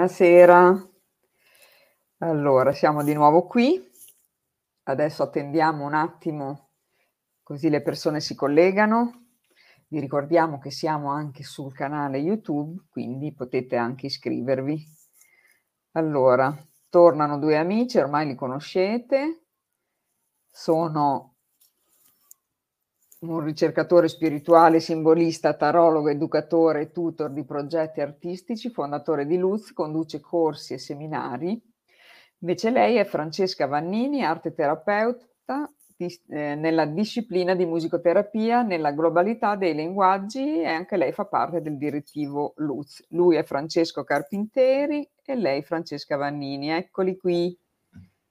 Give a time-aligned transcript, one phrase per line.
[0.00, 0.90] Buonasera.
[2.20, 3.78] Allora, siamo di nuovo qui.
[4.84, 6.70] Adesso attendiamo un attimo
[7.42, 9.26] così le persone si collegano.
[9.88, 14.82] Vi ricordiamo che siamo anche sul canale YouTube, quindi potete anche iscrivervi.
[15.92, 16.50] Allora,
[16.88, 19.48] tornano due amici, ormai li conoscete.
[20.50, 21.29] Sono
[23.20, 30.74] un ricercatore spirituale, simbolista, tarologo, educatore, tutor di progetti artistici, fondatore di Luz, conduce corsi
[30.74, 31.60] e seminari.
[32.38, 39.54] Invece lei è Francesca Vannini, arte terapeuta di, eh, nella disciplina di musicoterapia, nella globalità
[39.56, 43.04] dei linguaggi e anche lei fa parte del direttivo Luz.
[43.10, 46.70] Lui è Francesco Carpinteri e lei Francesca Vannini.
[46.70, 47.54] Eccoli qui.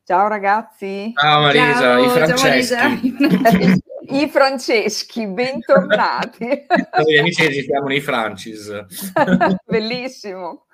[0.03, 1.13] Ciao ragazzi.
[1.15, 2.65] Ciao Marisa, ciao, i Franceschi.
[2.65, 3.77] Ciao Marisa.
[4.11, 6.47] I Franceschi, bentornati.
[6.97, 8.85] Noi amici che ci chiamano i Francis.
[9.65, 10.65] Bellissimo.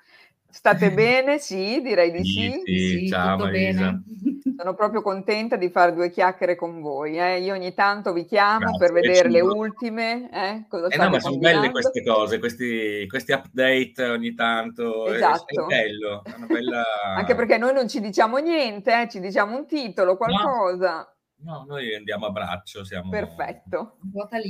[0.48, 1.38] State bene?
[1.38, 2.62] Sì, direi di sì.
[2.64, 4.00] Sì, sì ciao Marisa.
[4.56, 7.18] Sono proprio contenta di fare due chiacchiere con voi.
[7.18, 7.40] Eh.
[7.40, 10.30] Io ogni tanto vi chiamo Grazie, per vedere le ultime.
[10.32, 15.12] Eh, cosa eh no, ma sono belle queste cose, questi, questi, update ogni tanto.
[15.12, 15.44] Esatto.
[15.44, 16.22] È, è bello.
[16.24, 16.82] È bella...
[17.16, 20.96] Anche perché noi non ci diciamo niente, eh, ci diciamo un titolo, qualcosa.
[20.96, 21.15] No.
[21.38, 22.84] No, noi andiamo a braccio.
[22.84, 23.10] Siamo...
[23.10, 23.98] Perfetto.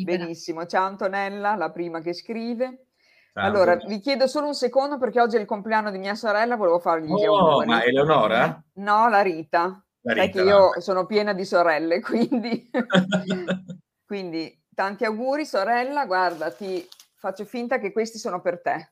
[0.05, 0.67] Benissimo.
[0.67, 2.87] Ciao Antonella, la prima che scrive.
[3.33, 6.57] Ciao, allora, vi chiedo solo un secondo perché oggi è il compleanno di mia sorella,
[6.57, 7.67] volevo fargli gli oh, auguri.
[7.67, 8.65] ma Eleonora?
[8.75, 9.85] No, la Rita.
[10.01, 10.81] La Rita che io no.
[10.81, 12.71] sono piena di sorelle, quindi...
[14.07, 18.91] quindi tanti auguri sorella, guarda, ti faccio finta che questi sono per te.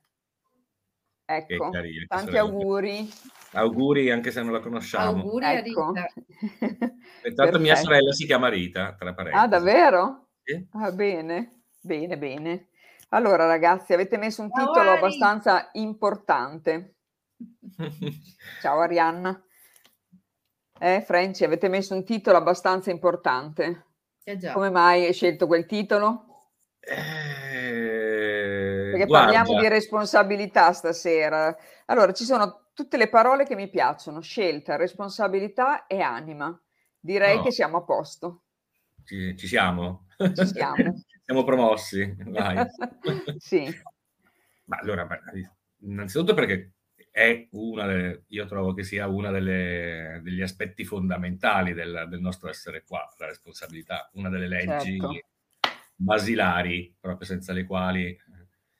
[1.25, 3.09] Ecco, carino, tanti auguri.
[3.55, 5.23] Auguri anche se non la conosciamo.
[5.23, 5.85] Auguri ecco.
[5.85, 6.07] a Rita.
[7.25, 9.45] Intanto mia sorella si chiama Rita, tra parentesi.
[9.45, 10.29] Ah, davvero?
[10.43, 10.67] Sì.
[10.73, 12.69] Ah, bene, bene, bene.
[13.11, 16.97] Allora ragazzi, avete messo un titolo Ciao, abbastanza importante.
[18.61, 19.41] Ciao Arianna.
[20.81, 23.87] Eh, Franci, avete messo un titolo abbastanza importante.
[24.25, 26.49] Eh Come mai hai scelto quel titolo?
[26.81, 27.85] Eh,
[28.91, 29.33] Perché guarda.
[29.33, 31.57] parliamo di responsabilità stasera.
[31.87, 36.61] Allora, ci sono tutte le parole che mi piacciono, scelta, responsabilità e anima.
[36.99, 37.43] Direi no.
[37.43, 38.43] che siamo a posto.
[39.05, 40.07] Ci, ci siamo?
[40.17, 40.75] Ci siamo.
[41.25, 42.67] siamo promossi, vai.
[43.39, 43.67] sì.
[44.65, 45.07] Ma allora,
[45.81, 46.73] innanzitutto perché
[47.11, 52.83] è una delle, io trovo che sia uno degli aspetti fondamentali del, del, nostro essere
[52.83, 55.13] qua, la responsabilità, una delle leggi certo.
[55.95, 58.19] basilari, proprio senza le quali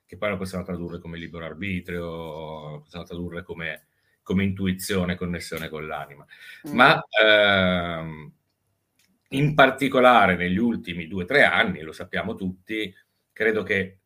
[0.07, 3.87] che poi lo possiamo tradurre come libero arbitrio, possiamo tradurre come,
[4.23, 6.27] come intuizione, connessione con l'anima.
[6.69, 6.75] Mm.
[6.75, 8.33] Ma ehm,
[9.29, 12.95] in particolare negli ultimi due o tre anni, lo sappiamo tutti,
[13.33, 13.99] credo che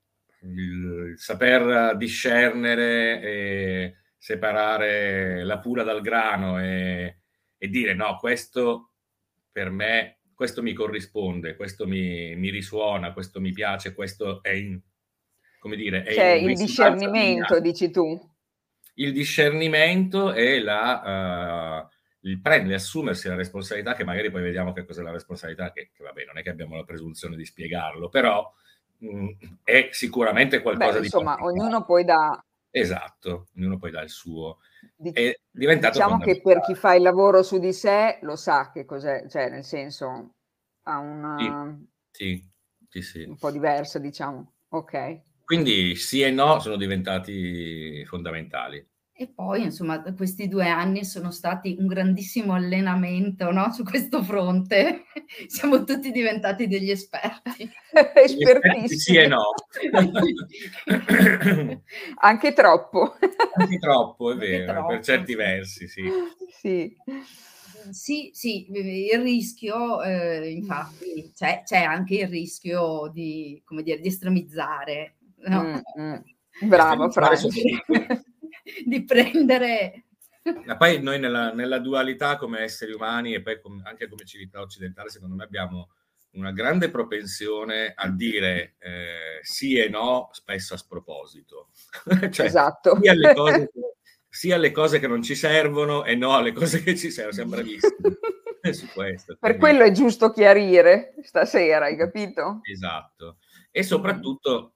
[0.42, 7.20] il, saper discernere e separare la pula dal grano e,
[7.56, 8.92] e, dire no, questo
[9.50, 14.81] per me, questo mi corrisponde, questo mi, mi risuona, questo mi piace, questo è in,
[15.58, 16.02] come dire...
[16.02, 18.19] È cioè il discernimento, dici tu.
[18.94, 21.86] Il discernimento e la...
[21.86, 25.91] Uh, il prendere, assumersi la responsabilità, che magari poi vediamo che cos'è la responsabilità, che,
[25.94, 28.52] che vabbè, non è che abbiamo la presunzione di spiegarlo, però
[28.98, 29.28] mh, mm,
[29.62, 31.42] è sicuramente qualcosa Beh, insomma, di...
[31.42, 32.44] Insomma, ognuno poi dà...
[32.70, 34.58] Esatto, ognuno poi dà il suo.
[35.00, 38.84] È diventato diciamo che per chi fa il lavoro su di sé lo sa che
[38.84, 40.34] cos'è, cioè nel senso
[40.82, 41.78] ha una...
[42.10, 42.44] Sì,
[42.88, 43.22] sì, sì.
[43.22, 44.52] Un po' diversa, diciamo.
[44.69, 45.20] Ok.
[45.48, 48.86] Quindi sì e no sono diventati fondamentali.
[49.14, 53.72] E poi, insomma, questi due anni sono stati un grandissimo allenamento no?
[53.72, 55.04] su questo fronte.
[55.49, 57.67] Siamo tutti diventati degli esperti.
[58.14, 58.88] Espertissimi.
[58.88, 59.55] Sì e no.
[62.20, 63.17] Anche troppo.
[63.55, 64.88] Anche troppo, è vero, troppo.
[64.88, 66.02] per certi versi, sì.
[66.50, 66.94] Sì.
[67.90, 74.08] Sì, sì, il rischio, eh, infatti, c'è, c'è, anche il rischio di, come dire, di
[74.08, 75.14] estremizzare,
[75.46, 75.62] No.
[75.62, 76.17] Mm, mm.
[76.69, 77.49] Bravo, Franco.
[78.85, 80.05] di prendere...
[80.64, 84.61] Ma poi noi nella, nella, dualità come esseri umani e poi com- anche come civiltà
[84.61, 85.90] occidentale, secondo me abbiamo
[86.32, 91.69] una grande propensione a dire eh, sì e no, spesso a sproposito.
[92.31, 92.99] cioè, esatto.
[93.00, 93.70] Sia alle, cose,
[94.26, 97.34] sia alle, cose, che non ci servono e no alle cose che ci servono.
[97.34, 99.37] Siamo bravissimi su questo.
[99.38, 102.61] Per quello è giusto chiarire stasera, hai capito?
[102.62, 103.38] Esatto.
[103.70, 104.75] E soprattutto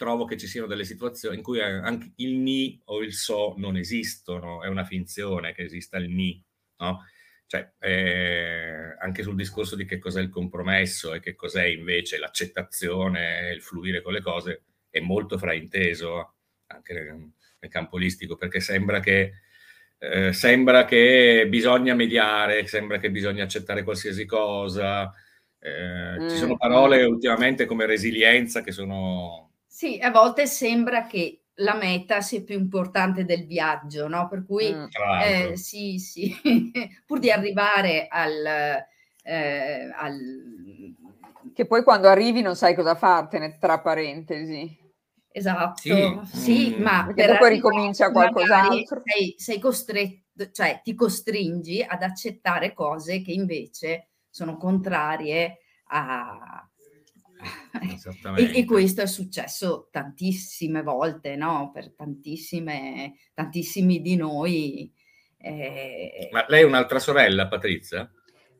[0.00, 3.76] trovo che ci siano delle situazioni in cui anche il ni o il so non
[3.76, 6.42] esistono, è una finzione che esista il ni,
[6.78, 7.04] no?
[7.44, 13.50] Cioè, eh, anche sul discorso di che cos'è il compromesso e che cos'è invece l'accettazione,
[13.52, 16.36] il fluire con le cose, è molto frainteso.
[16.68, 16.94] Anche
[17.58, 19.32] nel campo olistico, perché sembra che,
[19.98, 25.12] eh, sembra che bisogna mediare, sembra che bisogna accettare qualsiasi cosa.
[25.58, 26.28] Eh, mm.
[26.30, 29.49] Ci sono parole ultimamente come resilienza che sono...
[29.80, 34.28] Sì, a volte sembra che la meta sia più importante del viaggio, no?
[34.28, 34.86] Per cui mm.
[35.22, 36.36] eh, sì, sì,
[37.06, 38.44] pur di arrivare al,
[39.22, 40.18] eh, al...
[41.54, 44.70] Che poi quando arrivi non sai cosa fartene, tra parentesi.
[45.32, 46.82] Esatto, sì, sì mm.
[46.82, 49.00] ma Perché dopo ricomincia qualcos'altro.
[49.02, 55.60] Sei, sei costretto, cioè ti costringi ad accettare cose che invece sono contrarie
[55.92, 56.69] a,
[58.36, 61.70] e, e, questo è successo tantissime volte, no?
[61.72, 64.92] Per tantissime, tantissimi di noi.
[65.38, 66.28] Eh...
[66.32, 68.10] Ma lei è un'altra sorella, Patrizia?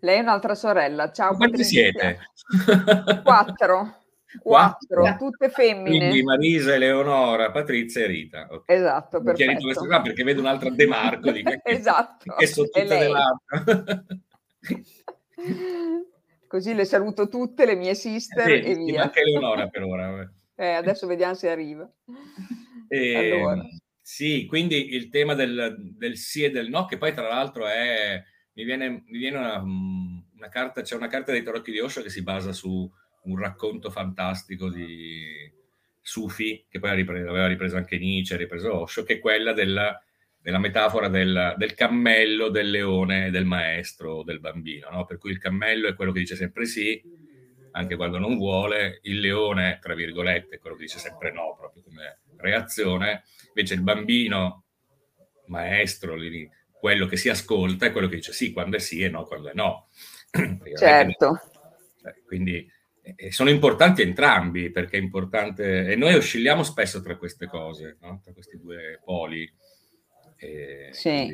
[0.00, 1.10] Lei è un'altra sorella.
[1.12, 2.18] Ciao, Quanti siete?
[3.22, 3.98] Quattro.
[4.38, 6.08] Quattro, tutte femmine.
[6.08, 8.46] Quindi Marisa, Eleonora, Patrizia e Rita.
[8.48, 8.76] Okay.
[8.76, 9.60] Esatto, perfetto.
[9.60, 11.32] questo qua perché vedo un'altra De Marco.
[11.32, 12.34] Di che, esatto.
[12.36, 14.04] Che sono tutte dell'altra.
[16.50, 19.04] Così le saluto tutte, le mie sister sì, e via.
[19.04, 20.28] Anche Eleonora per ora.
[20.56, 21.88] Eh, adesso vediamo se arriva.
[22.88, 23.64] E, allora.
[24.02, 28.20] Sì, quindi il tema del, del, sì e del no, che poi tra l'altro è...
[28.54, 32.10] Mi viene, mi viene una, una, carta, c'è una carta dei tarocchi di Osho che
[32.10, 32.90] si basa su
[33.22, 35.48] un racconto fantastico di
[36.02, 40.02] Sufi, che poi aveva ripreso anche Nietzsche, ha ripreso Osho, che è quella della
[40.42, 45.04] nella metafora del, del, cammello, del leone, del maestro, del bambino, no?
[45.04, 47.00] per cui il cammello è quello che dice sempre sì,
[47.72, 51.82] anche quando non vuole, il leone, tra virgolette, è quello che dice sempre no, proprio
[51.82, 54.64] come reazione, invece il bambino,
[55.46, 56.16] maestro,
[56.70, 59.50] quello che si ascolta è quello che dice sì quando è sì e no quando
[59.50, 59.88] è no.
[60.76, 61.40] Certo.
[62.02, 62.66] Eh, quindi
[63.30, 68.20] sono importanti entrambi perché è importante e noi oscilliamo spesso tra queste cose, no?
[68.22, 69.50] tra questi due poli.
[70.40, 71.32] E, sì.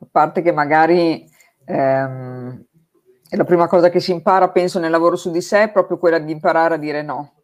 [0.00, 1.28] A parte che magari
[1.64, 2.66] ehm,
[3.30, 6.18] la prima cosa che si impara, penso, nel lavoro su di sé è proprio quella
[6.18, 7.34] di imparare a dire no.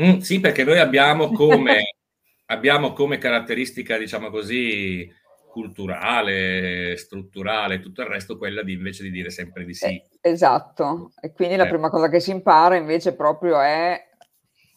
[0.00, 1.96] Mm, sì, perché noi abbiamo come,
[2.46, 5.08] abbiamo come caratteristica, diciamo così,
[5.50, 9.84] culturale, strutturale, tutto il resto, quella di invece di dire sempre di sì.
[9.84, 11.58] Eh, esatto, e quindi eh.
[11.58, 14.02] la prima cosa che si impara invece proprio è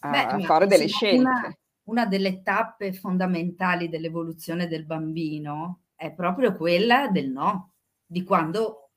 [0.01, 1.18] a, Beh, a fare delle scelte.
[1.18, 7.74] Una, una delle tappe fondamentali dell'evoluzione del bambino è proprio quella del no,
[8.06, 8.90] di quando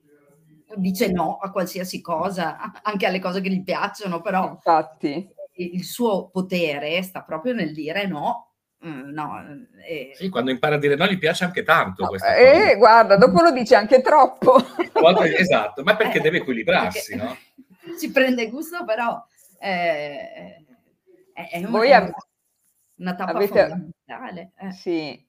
[0.76, 5.28] dice no a qualsiasi cosa, anche alle cose che gli piacciono, però Infatti.
[5.54, 8.44] il suo potere sta proprio nel dire no.
[8.86, 9.44] Mm, no,
[9.84, 10.12] eh.
[10.14, 12.04] Sì, quando impara a dire no gli piace anche tanto.
[12.04, 14.56] No, eh, guarda, dopo lo dice anche troppo.
[15.36, 17.36] esatto, ma perché eh, deve equilibrarsi, perché no?
[17.96, 19.20] Si prende gusto, però
[19.58, 20.64] eh,
[21.32, 22.12] è, un, Voi av-
[22.98, 24.52] una tappa avete, fondamentale.
[24.58, 24.72] Eh.
[24.72, 25.26] Sì.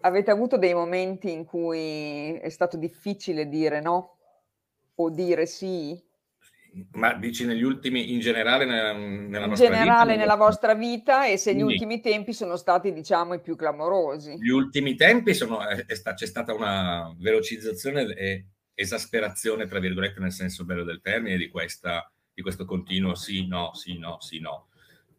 [0.00, 4.18] Avete avuto dei momenti in cui è stato difficile dire no
[4.94, 6.00] o dire sì?
[6.92, 10.20] Ma dici negli ultimi, in generale nella, nella in vostra generale vita?
[10.20, 14.36] nella vostra vita e se gli Quindi, ultimi tempi sono stati diciamo i più clamorosi.
[14.38, 20.20] Gli ultimi tempi sono, è, è sta, c'è stata una velocizzazione e esasperazione, tra virgolette,
[20.20, 24.38] nel senso bello del termine, di, questa, di questo continuo sì, no, sì, no, sì,
[24.38, 24.67] no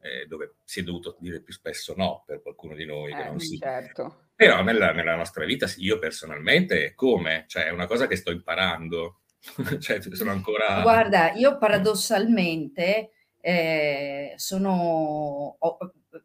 [0.01, 3.11] eh, dove si è dovuto dire più spesso no per qualcuno di noi.
[3.11, 3.57] Eh, non si...
[3.57, 4.27] certo.
[4.35, 7.45] Però nella, nella, nostra vita, io personalmente, come?
[7.47, 9.21] Cioè, è una cosa che sto imparando.
[9.79, 10.81] cioè, sono ancora...
[10.81, 15.55] Guarda, io paradossalmente eh, sono...
[15.59, 15.77] Ho,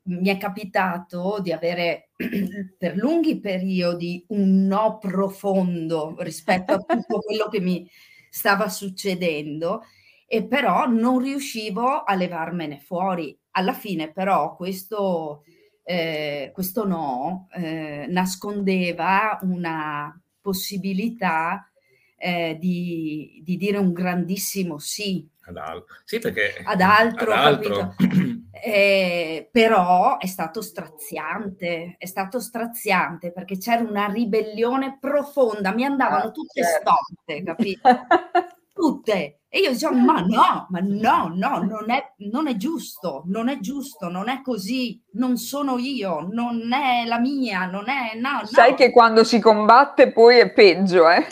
[0.04, 2.10] mi è capitato di avere
[2.78, 7.88] per lunghi periodi un no profondo rispetto a tutto quello che mi
[8.30, 9.82] stava succedendo
[10.26, 15.44] e però non riuscivo a levarmene fuori alla fine però questo,
[15.82, 21.68] eh, questo no eh, nascondeva una possibilità
[22.16, 25.28] eh, di, di, dire un grandissimo sì.
[25.46, 27.94] Ad, al- sì, perché, ad altro, ad altro.
[28.66, 36.28] Eh, però è stato straziante, è stato straziante perché c'era una ribellione profonda, mi andavano
[36.28, 36.92] ah, tutte certo.
[36.92, 37.90] storte, capito?
[38.74, 39.38] tutte.
[39.54, 43.60] E io dicevo, ma no, ma no, no, non è, non è, giusto, non è
[43.60, 48.46] giusto, non è così, non sono io, non è la mia, non è, no, no.
[48.46, 51.24] Sai che quando si combatte poi è peggio, eh?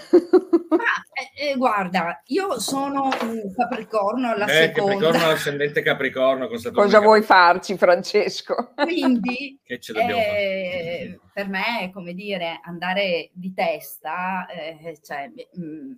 [0.68, 0.76] Ma,
[1.34, 4.92] eh, eh, guarda, io sono un Capricorno alla eh, seconda.
[4.92, 6.49] Capricorno, ascendente Capricorno.
[6.72, 8.72] Cosa vuoi farci, Francesco?
[8.76, 15.28] Quindi, eh, per me, come dire, andare di testa, eh, cioè...
[15.54, 15.92] Mh, mm,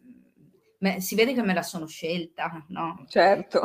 [0.78, 3.04] me, si vede che me la sono scelta, no?
[3.08, 3.62] Certo.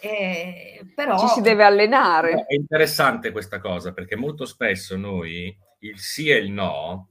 [0.00, 1.18] eh, eh, però...
[1.18, 2.44] Ci si deve allenare.
[2.46, 7.08] È interessante questa cosa perché molto spesso noi il sì e il no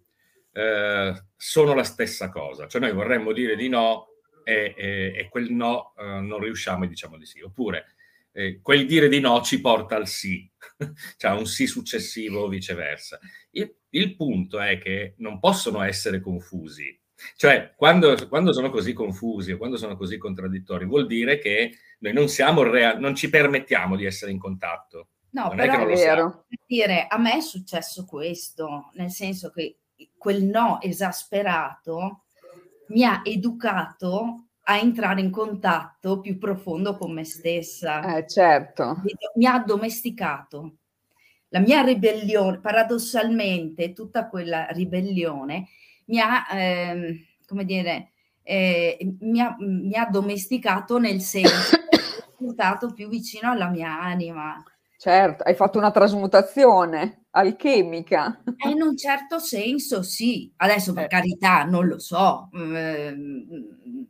[0.54, 4.08] eh, sono la stessa cosa, cioè noi vorremmo dire di no
[4.44, 7.96] e, e, e quel no eh, non riusciamo e diciamo di sì, oppure
[8.34, 10.50] eh, quel dire di no ci porta al sì,
[11.18, 13.20] cioè a un sì successivo o viceversa.
[13.52, 16.98] Il, il, punto è che non possono essere confusi,
[17.36, 22.14] cioè quando, quando sono così confusi o quando sono così contraddittori vuol dire che noi
[22.14, 25.08] non siamo rea- non ci permettiamo di essere in contatto.
[25.32, 26.46] No, non però è, è vero.
[26.66, 29.78] Dire, a me è successo questo, nel senso che
[30.18, 32.24] quel no esasperato
[32.88, 38.18] mi ha educato a entrare in contatto più profondo con me stessa.
[38.18, 39.02] Eh, certo.
[39.36, 40.76] Mi ha addomesticato.
[41.50, 45.68] La mia ribellione, paradossalmente, tutta quella ribellione
[46.12, 48.12] mi ha, eh, come dire,
[48.44, 51.78] eh, mi, ha, mi ha domesticato nel senso
[52.38, 54.62] portato più vicino alla mia anima.
[54.98, 58.44] Certo, hai fatto una trasmutazione alchemica.
[58.70, 61.08] In un certo senso sì, adesso per eh.
[61.08, 64.08] carità non lo so, ehm,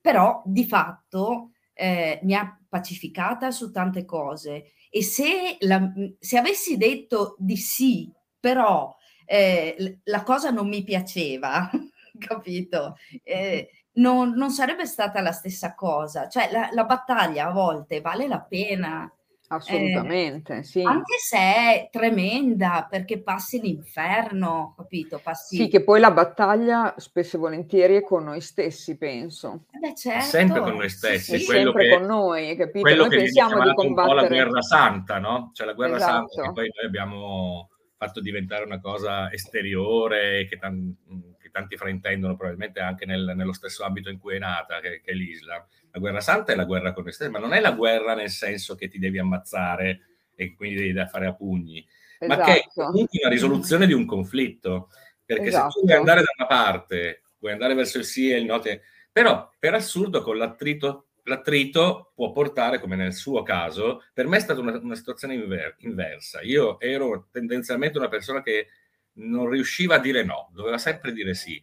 [0.00, 6.76] però di fatto eh, mi ha pacificata su tante cose e se, la, se avessi
[6.76, 8.94] detto di sì, però
[9.24, 11.70] eh, la cosa non mi piaceva,
[12.18, 12.96] capito?
[13.22, 18.26] Eh, non, non, sarebbe stata la stessa cosa, cioè la, la battaglia a volte vale
[18.26, 19.10] la pena
[19.46, 20.82] Assolutamente, eh, sì.
[20.82, 25.20] Anche se è tremenda perché passi l'inferno, capito?
[25.22, 25.56] Passi...
[25.56, 29.66] Sì, che poi la battaglia spesso e volentieri è con noi stessi, penso.
[29.70, 30.24] Eh beh, certo.
[30.24, 31.38] Sempre con noi stessi.
[31.38, 32.80] Sì, sempre che, con noi, capito?
[32.80, 33.90] Quello noi che pensiamo di combattere...
[33.90, 35.50] un po' la guerra santa, no?
[35.52, 36.28] Cioè la guerra esatto.
[36.32, 40.94] santa che poi noi abbiamo fatto diventare una cosa esteriore che, tan-
[41.38, 45.12] che tanti fraintendono probabilmente anche nel, nello stesso ambito in cui è nata, che, che
[45.12, 48.14] è l'Islam la guerra santa è la guerra con te ma non è la guerra
[48.14, 50.00] nel senso che ti devi ammazzare
[50.34, 51.86] e quindi devi da fare a pugni,
[52.18, 52.40] esatto.
[52.40, 52.90] ma che è esatto.
[52.90, 54.88] comunque una risoluzione di un conflitto.
[55.24, 55.70] Perché esatto.
[55.70, 58.58] se tu vuoi andare da una parte, vuoi andare verso il sì e il no,
[58.58, 58.82] te...
[59.10, 64.40] però per assurdo con l'attrito, l'attrito può portare, come nel suo caso, per me è
[64.40, 66.40] stata una, una situazione inver- inversa.
[66.42, 68.68] Io ero tendenzialmente una persona che
[69.14, 71.62] non riusciva a dire no, doveva sempre dire sì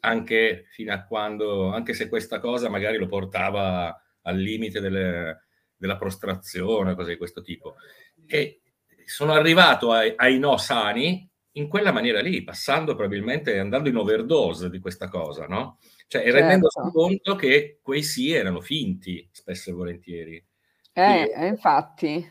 [0.00, 5.44] anche fino a quando, anche se questa cosa magari lo portava al limite delle,
[5.76, 7.76] della prostrazione, cose di questo tipo.
[8.26, 8.60] E
[9.04, 14.70] sono arrivato ai, ai, no sani in quella maniera lì, passando probabilmente, andando in overdose
[14.70, 15.78] di questa cosa, no?
[16.10, 16.36] Cioè, certo.
[16.36, 20.36] rendendosi conto che quei sì erano finti, spesso e volentieri.
[20.92, 22.28] Eh, Quindi, eh, infatti.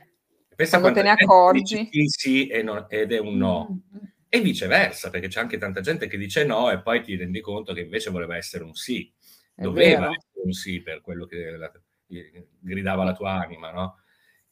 [0.54, 1.90] Pensa quando te ne accorgi.
[2.08, 3.82] Sì ed è un no.
[3.96, 7.42] Mm e viceversa, perché c'è anche tanta gente che dice no e poi ti rendi
[7.42, 9.12] conto che invece voleva essere un sì,
[9.56, 10.12] È doveva vero.
[10.12, 11.72] essere un sì per quello che la,
[12.60, 14.02] gridava la tua anima, no?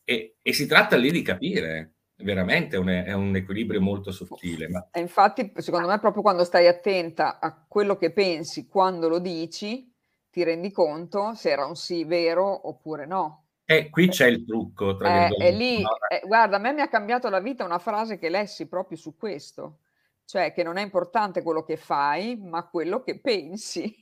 [0.03, 4.68] E, e, si tratta lì di capire, veramente un, è un equilibrio molto sottile.
[4.68, 4.88] Ma...
[4.92, 9.94] E infatti, secondo me, proprio quando stai attenta a quello che pensi quando lo dici,
[10.30, 13.46] ti rendi conto se era un sì vero oppure no.
[13.66, 17.28] E qui c'è il trucco, tra eh, lì, eh, guarda, a me mi ha cambiato
[17.28, 19.80] la vita una frase che lessi proprio su questo,
[20.24, 23.94] cioè che non è importante quello che fai, ma quello che pensi.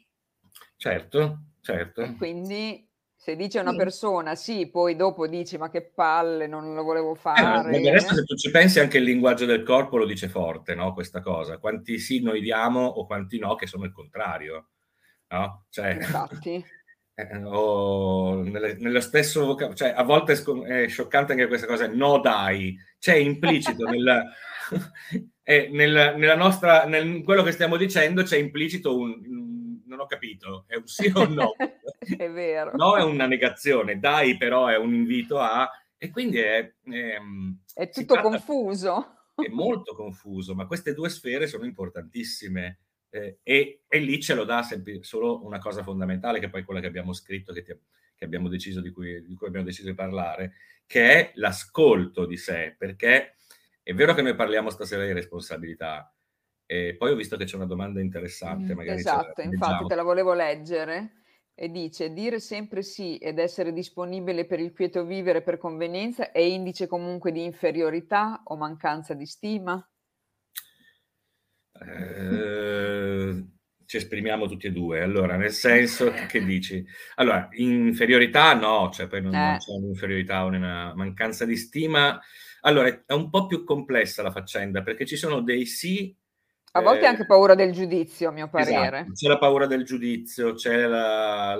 [0.76, 2.02] Certo, certo.
[2.02, 2.88] E quindi
[3.25, 7.75] se dice una persona sì, poi dopo dici ma che palle, non lo volevo fare.
[7.75, 10.94] Eh, adesso se tu ci pensi anche il linguaggio del corpo lo dice forte, no?
[10.94, 11.58] Questa cosa.
[11.58, 14.67] Quanti sì noi diamo o quanti no che sono il contrario.
[15.29, 15.65] No?
[15.72, 16.63] Cioè, Infatti.
[17.15, 21.65] eh, o nelle, nello stesso vocabolario, cioè a volte è, sc- è, scioccante anche questa
[21.65, 24.24] cosa, no dai, c'è implicito nel,
[25.41, 29.20] eh, nel, nella nostra, nel quello che stiamo dicendo c'è implicito un,
[29.96, 31.54] non ho capito, è un sì o no?
[32.18, 32.72] è vero.
[32.75, 36.74] No è una negazione, dai però è un invito a, e quindi è...
[36.84, 37.18] È,
[37.74, 39.18] è tutto tratta, confuso.
[39.36, 44.44] È molto confuso, ma queste due sfere sono importantissime eh, e, e, lì ce lo
[44.44, 47.74] dà sempre, solo una cosa fondamentale, che è poi quella che abbiamo scritto, che, ti,
[48.16, 50.54] che abbiamo deciso di cui, di cui abbiamo deciso di parlare,
[50.86, 53.36] che è l'ascolto di sé, perché
[53.82, 56.14] è vero che noi parliamo stasera di responsabilità,
[56.66, 58.74] e poi ho visto che c'è una domanda interessante.
[58.74, 61.22] Mm, magari esatto, infatti te la volevo leggere
[61.54, 66.40] e dice dire sempre sì ed essere disponibile per il quieto vivere per convenienza è
[66.40, 69.90] indice comunque di inferiorità o mancanza di stima?
[71.80, 73.46] Eh,
[73.86, 75.02] ci esprimiamo tutti e due.
[75.02, 76.86] Allora, nel senso che dici?
[77.16, 79.38] Allora, inferiorità no, cioè poi non, eh.
[79.38, 82.20] non c'è un'inferiorità o una mancanza di stima.
[82.62, 86.16] Allora, è un po' più complessa la faccenda perché ci sono dei sì.
[86.75, 88.98] A volte eh, anche paura del giudizio, a mio parere.
[89.00, 89.13] Esatto.
[89.13, 91.58] C'è la paura del giudizio, c'è la,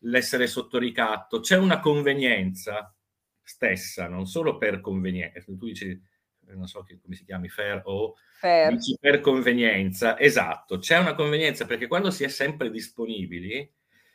[0.00, 2.94] l'essere sotto ricatto, c'è una convenienza
[3.42, 5.42] stessa, non solo per convenienza.
[5.44, 6.02] Tu dici,
[6.46, 8.78] non so come si chiami, fair o fair.
[8.98, 10.18] per convenienza.
[10.18, 13.70] Esatto, c'è una convenienza perché quando si è sempre disponibili,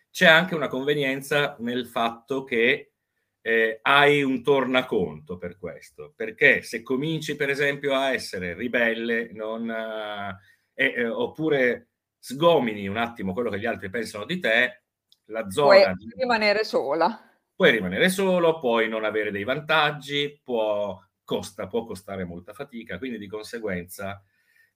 [0.09, 2.93] c'è anche una convenienza nel fatto che
[3.41, 9.69] eh, hai un tornaconto per questo, perché se cominci per esempio a essere ribelle non,
[9.69, 14.83] eh, eh, oppure sgomini un attimo quello che gli altri pensano di te,
[15.25, 15.93] la zona...
[15.93, 17.23] Puoi rimanere sola.
[17.55, 23.17] Puoi rimanere solo, puoi non avere dei vantaggi, può, costa, può costare molta fatica, quindi
[23.17, 24.23] di conseguenza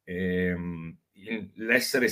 [0.03, 0.97] ehm,
[1.55, 2.07] l'essere,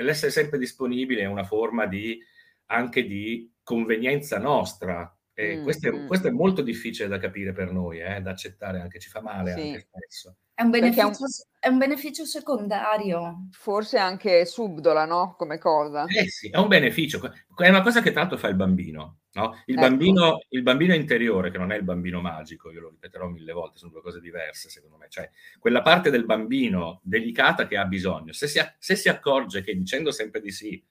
[0.00, 2.18] l'essere sempre disponibile è una forma di,
[2.66, 6.06] anche di convenienza nostra, e mm, questo, è, mm.
[6.08, 9.52] questo, è, molto difficile da capire per noi, eh, da accettare anche, ci fa male
[9.52, 9.60] sì.
[9.60, 10.36] anche spesso.
[10.52, 11.14] È un, beneficio, è, un...
[11.60, 13.46] è un, beneficio, secondario.
[13.52, 15.36] Forse anche subdola, no?
[15.38, 16.06] Come cosa.
[16.06, 17.20] Eh sì, è un beneficio.
[17.54, 19.18] È una cosa che tanto fa il bambino.
[19.34, 19.62] No?
[19.66, 19.86] Il, ecco.
[19.88, 23.78] bambino, il bambino interiore, che non è il bambino magico, io lo ripeterò mille volte,
[23.78, 25.06] sono due cose diverse secondo me.
[25.08, 25.30] Cioè,
[25.60, 30.10] quella parte del bambino delicata che ha bisogno, se si, se si accorge che dicendo
[30.10, 30.84] sempre di sì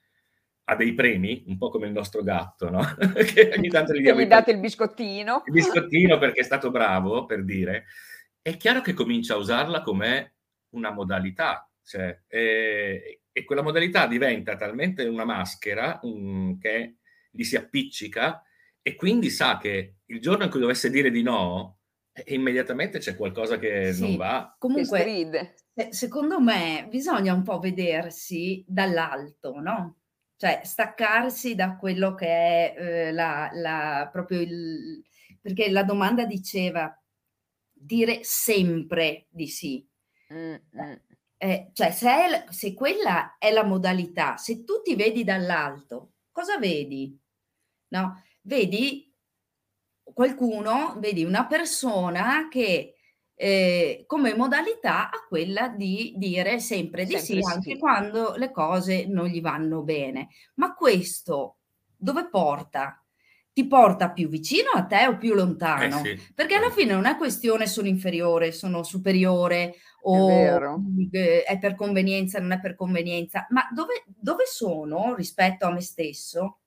[0.70, 2.82] ha dei premi, un po' come il nostro gatto, no?
[3.34, 5.44] che ogni tanto gli, gli date il biscottino.
[5.46, 7.86] Il biscottino perché è stato bravo, per dire.
[8.42, 10.36] È chiaro che comincia a usarla come
[10.72, 16.98] una modalità, cioè, e, e, quella modalità diventa talmente una maschera um, che
[17.32, 18.42] gli si appiccica
[18.82, 21.80] e quindi sa che il giorno in cui dovesse dire di no,
[22.12, 24.54] eh, immediatamente c'è qualcosa che sì, non va.
[24.60, 25.56] Comunque,
[25.92, 29.98] secondo me bisogna un po' vedersi dall'alto, no?
[30.38, 35.04] Cioè staccarsi da quello che è eh, la, la, proprio il...
[35.42, 36.96] perché la domanda diceva
[37.74, 39.86] dire sempre di sì.
[40.32, 40.94] Mm-hmm.
[41.40, 46.58] Eh, cioè se, è, se quella è la modalità, se tu ti vedi dall'alto, cosa
[46.58, 47.20] vedi?
[47.90, 48.24] No?
[48.42, 49.14] Vedi
[50.02, 52.97] qualcuno, vedi una persona che
[53.40, 59.06] eh, come modalità a quella di dire sempre di sempre sì, anche quando le cose
[59.06, 60.30] non gli vanno bene.
[60.56, 61.58] Ma questo
[61.96, 63.00] dove porta?
[63.54, 66.00] Ti porta più vicino a te o più lontano?
[66.02, 66.32] Eh sì.
[66.34, 70.30] Perché alla fine non è questione sono inferiore, sono superiore o
[71.12, 75.82] è, è, per convenienza, non è per convenienza, ma dove, dove sono rispetto a me
[75.82, 76.60] stesso?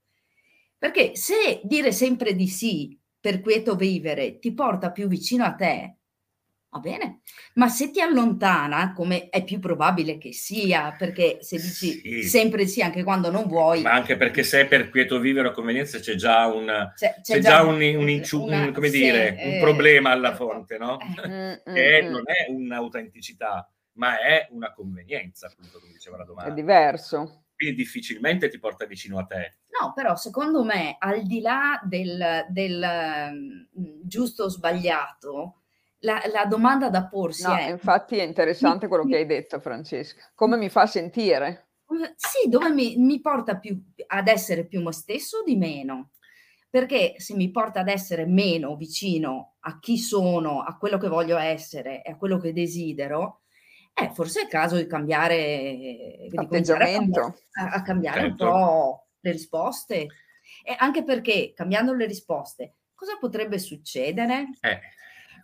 [0.79, 6.00] Perché se dire sempre di sì per quieto vivere ti porta più vicino a te,
[6.73, 7.23] Va bene,
[7.55, 12.23] ma se ti allontana, come è più probabile che sia, perché se dici sì.
[12.23, 13.83] sempre sì anche quando non vuoi...
[13.83, 17.35] Ma anche perché se è per quieto vivere o convenienza c'è già un, c'è, c'è
[17.35, 20.37] c'è già già un, un, inciu- una, un come sì, dire, eh, un problema alla
[20.37, 20.99] fonte, no?
[21.25, 26.53] Eh, che mm, non è un'autenticità, ma è una convenienza, appunto, come diceva la domanda.
[26.53, 27.47] È diverso.
[27.57, 29.59] Quindi difficilmente ti porta vicino a te.
[29.81, 32.81] No, però secondo me, al di là del, del
[33.33, 33.69] um,
[34.05, 35.60] giusto o sbagliato,
[36.01, 37.71] la, la, domanda da porsi no, è...
[37.71, 40.31] Infatti è interessante quello che hai detto Francesca.
[40.35, 41.69] Come mi fa sentire?
[42.17, 46.11] Sì, dove mi, mi porta più, ad essere più me stesso o di meno?
[46.71, 51.37] Perché se mi porta ad essere meno vicino a chi sono, a quello che voglio
[51.37, 53.41] essere e a quello che desidero,
[53.93, 58.45] eh, forse è il caso di cambiare atteggiamento, a, a, cambiare certo.
[58.45, 60.07] un po' le risposte.
[60.63, 64.51] E anche perché cambiando le risposte, cosa potrebbe succedere?
[64.61, 64.81] Eh,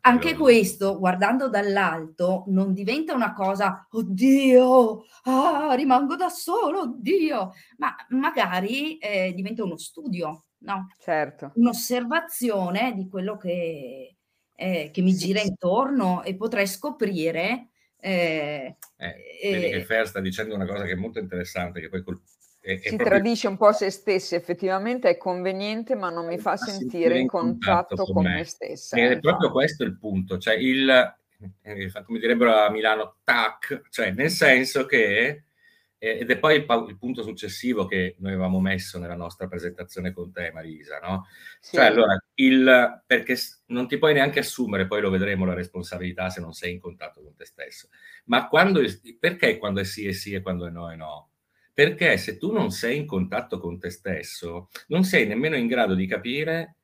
[0.07, 7.95] anche questo, guardando dall'alto, non diventa una cosa, oddio, ah, rimango da solo, oddio, ma
[8.11, 10.89] magari eh, diventa uno studio, no?
[10.99, 11.51] Certo.
[11.57, 14.17] Un'osservazione di quello che,
[14.55, 17.71] eh, che mi gira intorno e potrei scoprire.
[17.99, 22.05] Eh, eh, vedi che Fer sta dicendo una cosa che è molto interessante, che poi
[22.05, 22.21] col,
[22.67, 23.07] è, si proprio...
[23.07, 27.95] tradisce un po' se stessi, effettivamente è conveniente, ma non mi fa sentire in contatto,
[27.95, 28.35] contatto con, me.
[28.35, 28.97] me stessa.
[28.97, 30.89] Ed è proprio questo il punto, cioè il,
[31.63, 35.45] eh, come direbbero a Milano, tac, cioè nel senso che,
[35.97, 40.13] eh, ed è poi il, il, punto successivo che noi avevamo messo nella nostra presentazione
[40.13, 41.29] con te, Marisa, no?
[41.61, 41.77] Sì.
[41.77, 46.41] Cioè allora, il, perché non ti puoi neanche assumere, poi lo vedremo, la responsabilità se
[46.41, 47.91] non sei in contatto con te stesso.
[48.25, 48.83] Ma quando,
[49.21, 51.29] perché quando è sì è sì e quando è no è no?
[51.77, 55.95] Perché se tu non sei in contatto con te stesso, non sei nemmeno in grado
[55.95, 56.77] di capire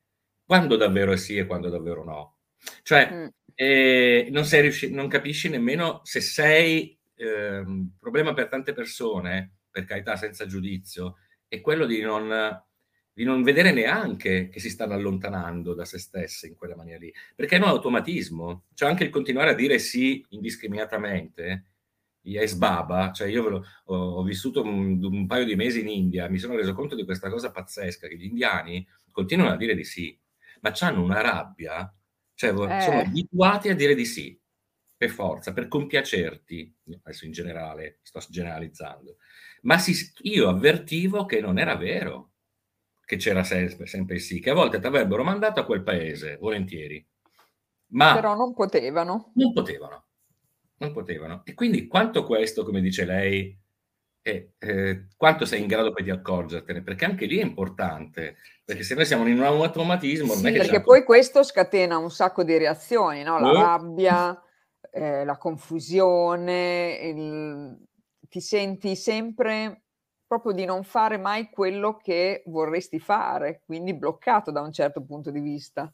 [0.44, 2.37] quando davvero è sì e quando davvero no.
[2.83, 3.26] Cioè, mm.
[3.55, 6.94] eh, non, sei riusci- non capisci nemmeno se sei...
[7.14, 11.16] Eh, un problema per tante persone, per carità senza giudizio,
[11.48, 12.62] è quello di non,
[13.14, 17.11] di non vedere neanche che si stanno allontanando da se stesse in quella maniera lì.
[17.35, 18.64] Perché è un automatismo.
[18.74, 21.72] Cioè anche il continuare a dire sì indiscriminatamente
[22.23, 26.29] Yes Baba, cioè io lo, ho, ho, vissuto un, un, paio di mesi in India,
[26.29, 29.85] mi sono reso conto di questa cosa pazzesca, che gli indiani continuano a dire di
[29.85, 30.19] sì,
[30.61, 31.93] ma hanno una rabbia,
[32.35, 32.81] cioè eh.
[32.81, 34.41] sono abituati a dire di sì,
[34.97, 39.17] per forza, per compiacerti, adesso in generale, sto generalizzando,
[39.63, 42.31] ma si, io avvertivo che non era vero,
[43.05, 46.37] che c'era sempre, sempre il sì, che a volte ti avrebbero mandato a quel paese,
[46.37, 47.05] volentieri,
[47.89, 48.15] ma...
[48.15, 49.33] Però non potevano.
[49.35, 50.07] Non potevano
[50.83, 51.42] non potevano.
[51.45, 53.59] E quindi quanto questo, come dice lei,
[54.21, 56.83] è, eh, quanto sei in grado poi di accorgertene?
[56.83, 60.35] Perché anche lì è importante, perché se noi siamo in un automatismo...
[60.35, 63.38] Sì, perché poi questo scatena un sacco di reazioni, no?
[63.40, 63.55] la oh.
[63.55, 64.42] rabbia,
[64.90, 67.79] eh, la confusione, il...
[68.29, 69.83] ti senti sempre
[70.33, 75.31] proprio di non fare mai quello che vorresti fare, quindi bloccato da un certo punto
[75.31, 75.92] di vista.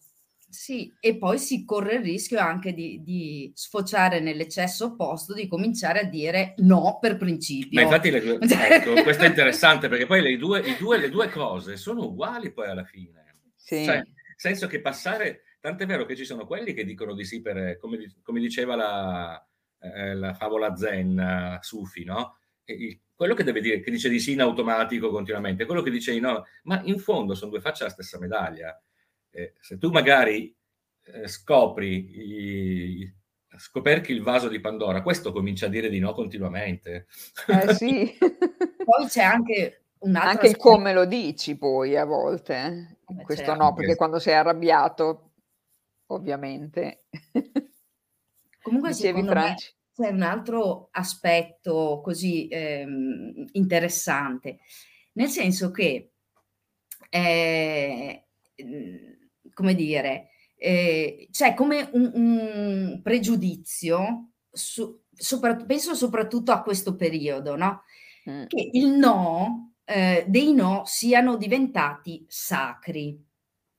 [0.51, 6.01] Sì, e poi si corre il rischio anche di, di, sfociare nell'eccesso opposto, di cominciare
[6.01, 7.79] a dire no per principio.
[7.79, 11.77] Ma infatti, le, ecco, questo è interessante perché poi le due, due, le due, cose
[11.77, 13.35] sono uguali poi alla fine.
[13.57, 13.85] Sì.
[13.85, 14.07] Cioè, nel
[14.37, 18.15] senso che passare, tant'è vero che ci sono quelli che dicono di sì per, come,
[18.23, 19.49] come diceva la,
[19.81, 22.39] eh, la, favola zen uh, Sufi, no?
[22.65, 26.13] E, quello che deve dire, che dice di sì in automatico continuamente, quello che dice
[26.13, 28.81] di no, ma in fondo sono due facce alla stessa medaglia
[29.31, 30.55] eh, se tu magari
[31.05, 33.15] eh, scopri, i,
[33.57, 37.07] scoperchi il vaso di Pandora, questo comincia a dire di no continuamente.
[37.47, 38.17] Eh sì.
[38.85, 43.15] poi c'è anche un altro Anche il come lo dici poi a volte, eh?
[43.25, 43.63] questo certo.
[43.63, 45.33] no, perché quando sei arrabbiato,
[46.07, 47.05] ovviamente.
[48.63, 49.75] Comunque Dicevi, Franci.
[49.95, 54.59] c'è un altro aspetto così ehm, interessante,
[55.15, 56.13] nel senso che
[57.09, 58.27] eh,
[59.59, 67.57] come dire, eh, c'è come un, un pregiudizio, su, sopra, penso soprattutto a questo periodo,
[67.57, 67.83] no?
[68.31, 68.45] Mm.
[68.47, 73.21] Che il no, eh, dei no siano diventati sacri,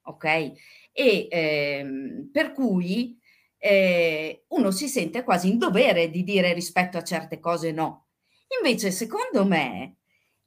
[0.01, 0.51] ok?
[0.91, 3.17] E ehm, per cui
[3.57, 8.07] eh, uno si sente quasi in dovere di dire rispetto a certe cose no.
[8.61, 9.99] Invece, secondo me,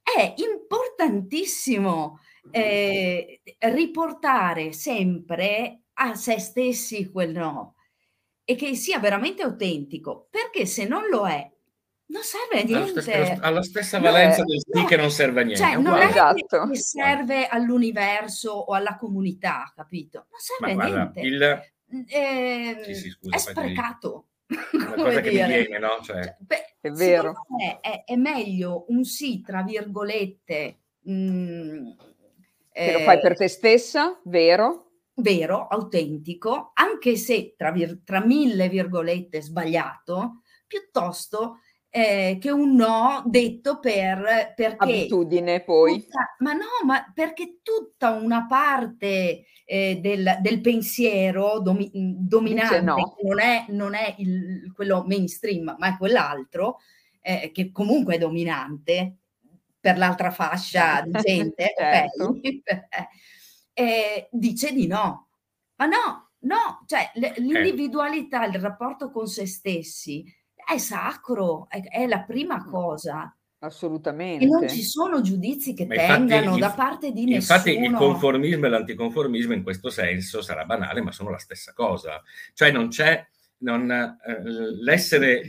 [0.03, 2.19] è importantissimo
[2.51, 7.75] eh, riportare sempre a se stessi quel no
[8.43, 11.49] e che sia veramente autentico, perché se non lo è,
[12.05, 13.39] non serve a niente.
[13.39, 15.63] Ha la stessa valenza no, del sì no, che non serve a niente.
[15.63, 16.67] Cioè, non è esatto.
[16.67, 20.27] che serve all'universo o alla comunità, capito?
[20.29, 21.19] Non serve Ma a niente.
[21.21, 21.41] Il...
[22.07, 24.27] Eh, sì, sì, scusa, è sprecato.
[24.73, 25.47] Una cosa che dire.
[25.47, 25.99] mi viene, no?
[26.03, 26.21] Cioè...
[26.21, 27.33] Cioè, beh, è vero.
[27.81, 31.87] È, è, meglio un sì, tra virgolette, mh, mm,
[32.73, 34.91] che lo fai per te stessa, vero?
[35.15, 41.59] Vero, autentico, anche se tra, vir- tra mille virgolette sbagliato, piuttosto
[41.95, 48.09] eh, che un no detto per perché abitudine poi tutta, ma no ma perché tutta
[48.09, 53.15] una parte eh, del, del, pensiero domi, dominante no.
[53.21, 56.77] non è, non è il, quello mainstream ma è quell'altro
[57.21, 59.17] eh, che comunque è dominante
[59.83, 62.29] per l'altra fascia di gente, certo.
[62.39, 62.61] okay?
[63.73, 65.27] eh, dice di no.
[65.75, 70.23] Ma no, no, cioè l'individualità, il rapporto con se stessi
[70.55, 73.35] è sacro, è, è la prima cosa.
[73.59, 74.45] Assolutamente.
[74.45, 77.57] E non ci sono giudizi che Ma tengano da parte di nessuno.
[77.57, 82.21] Infatti il conformismo e l'anticonformismo in questo senso sarà banale, ma sono la stessa cosa.
[82.53, 83.25] Cioè non c'è
[83.57, 84.41] non, eh,
[84.81, 85.41] l'essere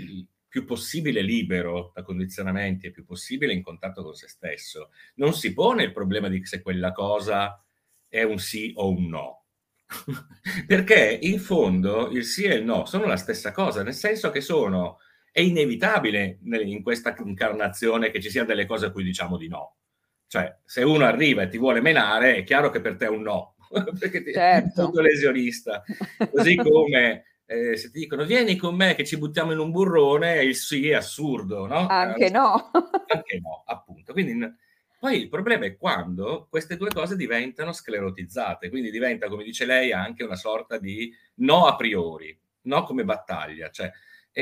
[0.54, 4.90] più possibile libero da condizionamenti e più possibile in contatto con se stesso.
[5.16, 7.60] Non si pone il problema di se quella cosa
[8.06, 9.46] è un sì o un no.
[10.64, 14.40] Perché in fondo il sì e il no sono la stessa cosa, nel senso che
[14.40, 14.98] sono,
[15.32, 19.78] è inevitabile in questa incarnazione che ci siano delle cose a cui diciamo di no.
[20.28, 23.22] Cioè, se uno arriva e ti vuole menare, è chiaro che per te è un
[23.22, 23.56] no,
[23.98, 24.96] perché ti certo.
[24.96, 25.82] è lesionista.
[26.30, 30.42] Così come eh, se ti dicono vieni con me che ci buttiamo in un burrone,
[30.42, 31.86] il sì è assurdo, no?
[31.86, 32.70] Anche no.
[33.08, 34.12] Anche no, appunto.
[34.12, 34.34] Quindi
[34.98, 39.92] poi il problema è quando queste due cose diventano sclerotizzate, quindi diventa, come dice lei,
[39.92, 43.68] anche una sorta di no a priori, no come battaglia.
[43.68, 43.90] Cioè,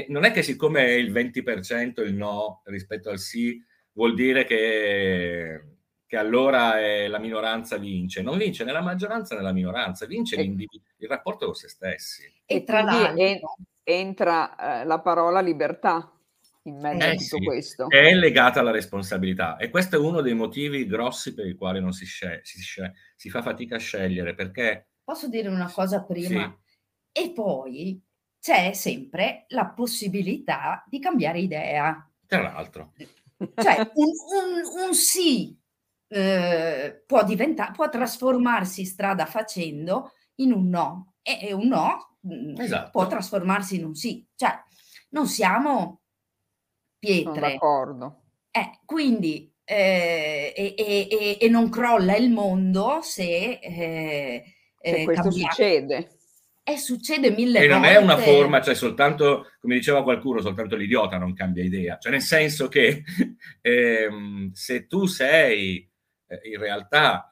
[0.08, 3.60] non è che siccome è il 20% il no rispetto al sì,
[3.94, 5.64] vuol dire che
[6.12, 8.20] che allora eh, la minoranza vince.
[8.20, 12.31] Non vince né la maggioranza né la minoranza, vince e, il rapporto con se stessi.
[12.44, 16.12] E tra l'altro entra eh, la parola libertà
[16.64, 17.88] in mezzo eh, a tutto sì, questo.
[17.88, 21.92] È legata alla responsabilità e questo è uno dei motivi grossi per i quali non
[21.92, 24.88] si, scel- si, scel- si fa fatica a scegliere perché...
[25.03, 26.61] Posso dire una cosa prima?
[27.11, 27.22] Sì.
[27.22, 27.98] E poi
[28.38, 32.07] c'è sempre la possibilità di cambiare idea.
[32.27, 32.92] Tra l'altro.
[33.55, 35.61] Cioè, un, un, un sì
[36.12, 42.90] eh, può, diventare, può trasformarsi strada facendo in un no e, un no mm, esatto.
[42.90, 44.27] può trasformarsi in un sì.
[44.35, 44.51] Cioè,
[45.11, 46.03] non siamo
[46.98, 47.33] pietre.
[47.33, 48.22] Sono d'accordo.
[48.51, 54.44] Eh, quindi, eh, e, e, e, non crolla il mondo se, eh,
[54.79, 55.51] se eh, questo cambia.
[55.51, 56.11] succede.
[56.64, 57.64] E succede mille volte.
[57.64, 61.96] E non è una forma, cioè soltanto, come diceva qualcuno, soltanto l'idiota non cambia idea.
[61.98, 63.03] Cioè nel senso che
[63.62, 65.91] ehm, se tu sei eh,
[66.44, 67.28] in realtà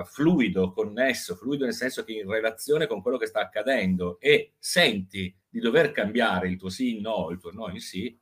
[0.00, 4.54] eh, fluido, connesso, fluido nel senso che in relazione con quello che sta accadendo e
[4.58, 8.18] senti di dover cambiare il tuo sì in no, il tuo no in sì,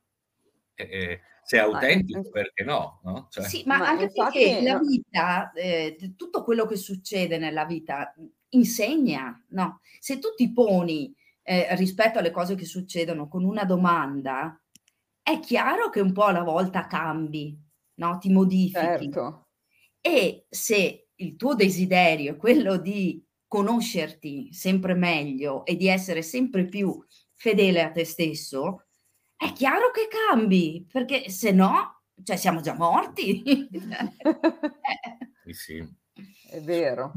[0.75, 3.01] eh, eh se è autentico, ma, perché no?
[3.03, 3.27] no?
[3.29, 7.65] Cioè, sì, ma, ma anche infatti, perché la vita, eh, tutto quello che succede nella
[7.65, 8.15] vita
[8.49, 9.81] insegna, no?
[9.99, 14.57] Se tu ti poni eh, rispetto alle cose che succedono con una domanda,
[15.21, 17.57] è chiaro che un po' alla volta cambi,
[17.95, 18.17] no?
[18.17, 19.11] Ti modifichi.
[19.11, 19.47] Certo.
[20.05, 26.65] E se il tuo desiderio è quello di conoscerti sempre meglio e di essere sempre
[26.65, 28.87] più fedele a te stesso,
[29.37, 33.43] è chiaro che cambi, perché se no, cioè siamo già morti.
[35.45, 35.95] sì, sì.
[36.49, 37.13] È vero.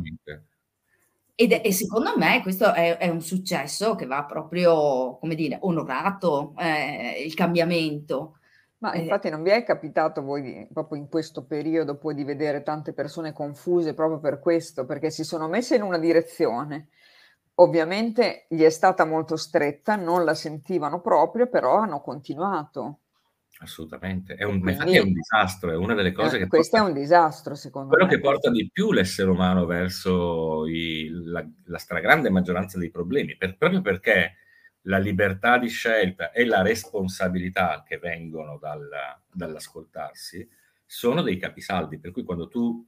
[1.35, 6.55] Ed e secondo me questo è, è, un successo che va proprio, come dire, onorato,
[6.57, 8.39] eh, il cambiamento.
[8.87, 12.63] Ma eh, infatti non vi è capitato voi proprio in questo periodo poi di vedere
[12.63, 16.89] tante persone confuse proprio per questo, perché si sono messe in una direzione.
[17.55, 23.01] Ovviamente gli è stata molto stretta, non la sentivano proprio, però hanno continuato.
[23.59, 26.47] Assolutamente, è un, Quindi, è un disastro, è una delle cose eh, che...
[26.47, 28.11] Questo porta, è un disastro, secondo quello me.
[28.11, 33.37] Quello che porta di più l'essere umano verso i, la, la, stragrande maggioranza dei problemi,
[33.37, 34.35] per, proprio perché
[34.87, 38.89] la libertà di scelta e la responsabilità che vengono dal,
[39.33, 40.49] dall'ascoltarsi
[40.85, 42.87] sono dei capisaldi, per cui quando tu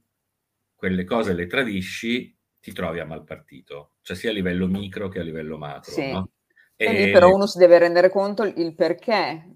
[0.73, 5.19] quelle cose le tradisci ti trovi a mal partito, cioè sia a livello micro che
[5.19, 5.91] a livello macro.
[5.91, 6.11] Sì.
[6.11, 6.29] No?
[6.75, 9.55] E, lì però uno si deve rendere conto il perché,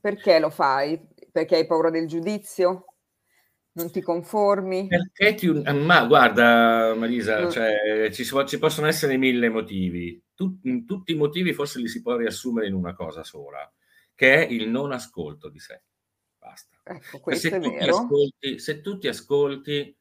[0.00, 2.93] perché lo fai, perché hai paura del giudizio,
[3.74, 4.86] non ti conformi?
[4.86, 5.48] Perché ti...
[5.50, 7.50] Ma guarda Marisa, no.
[7.50, 10.22] cioè, ci, ci, possono essere mille motivi.
[10.34, 13.70] Tut, tutti i motivi forse li si può riassumere in una cosa sola,
[14.14, 15.82] che è il non ascolto di sé.
[16.38, 16.78] Basta.
[16.84, 19.96] Ecco, se, tu ascolti, se, tu ti ascolti,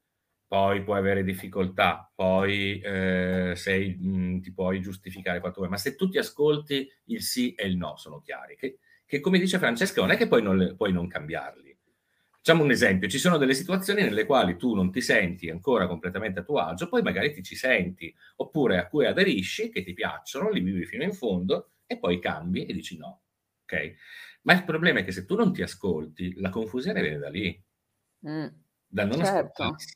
[0.45, 5.95] poi puoi avere difficoltà, poi eh, sei, mh, ti puoi giustificare quanto vuoi, ma se
[5.95, 8.55] tu ti ascolti, il sì e il no sono chiari.
[8.55, 11.72] Che, che come dice Francesca, non è che poi non, puoi non cambiarli
[12.45, 16.41] Facciamo un esempio, ci sono delle situazioni nelle quali tu non ti senti ancora completamente
[16.41, 20.49] a tuo agio, poi magari ti ci senti, oppure a cui aderisci, che ti piacciono,
[20.49, 23.21] li vivi fino in fondo e poi cambi e dici no.
[23.63, 23.93] Ok?
[24.41, 27.63] Ma il problema è che se tu non ti ascolti, la confusione viene da lì,
[28.27, 28.47] mm,
[28.88, 29.63] da non certo.
[29.63, 29.95] ascoltarsi.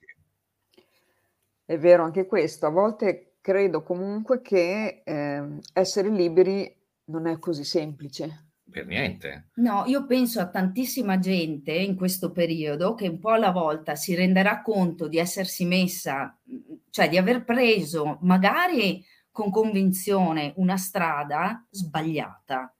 [1.65, 6.73] È vero anche questo, a volte credo comunque che eh, essere liberi
[7.07, 9.49] non è così semplice per niente.
[9.55, 14.13] No, io penso a tantissima gente in questo periodo che un po' alla volta si
[14.13, 16.37] renderà conto di essersi messa,
[16.89, 22.75] cioè di aver preso magari con convinzione una strada sbagliata.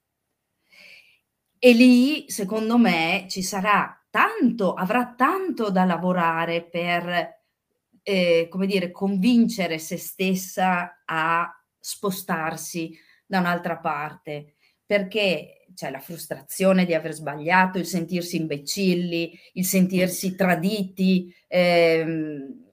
[1.60, 7.42] E lì, secondo me, ci sarà tanto, avrà tanto da lavorare per,
[8.04, 12.96] eh, come dire, convincere se stessa a spostarsi
[13.26, 14.57] da un'altra parte,
[14.88, 21.32] perché cioè la frustrazione di aver sbagliato, il sentirsi imbecilli, il sentirsi traditi.
[21.48, 22.64] Ehm,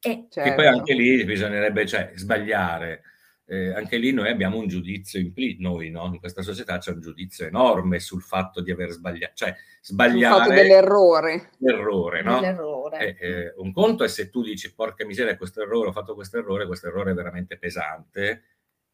[0.00, 0.54] e certo.
[0.54, 3.02] poi anche lì bisognerebbe cioè, sbagliare.
[3.48, 6.06] Eh, anche lì noi abbiamo un giudizio implicito, noi no?
[6.06, 10.34] in questa società c'è un giudizio enorme sul fatto di aver sbagliato, cioè sbagliare...
[10.34, 11.50] Sul fatto dell'errore.
[11.58, 12.90] L'errore, no?
[12.92, 16.38] Eh, eh, un conto è se tu dici porca miseria questo errore, ho fatto questo
[16.38, 18.42] errore, questo errore è veramente pesante,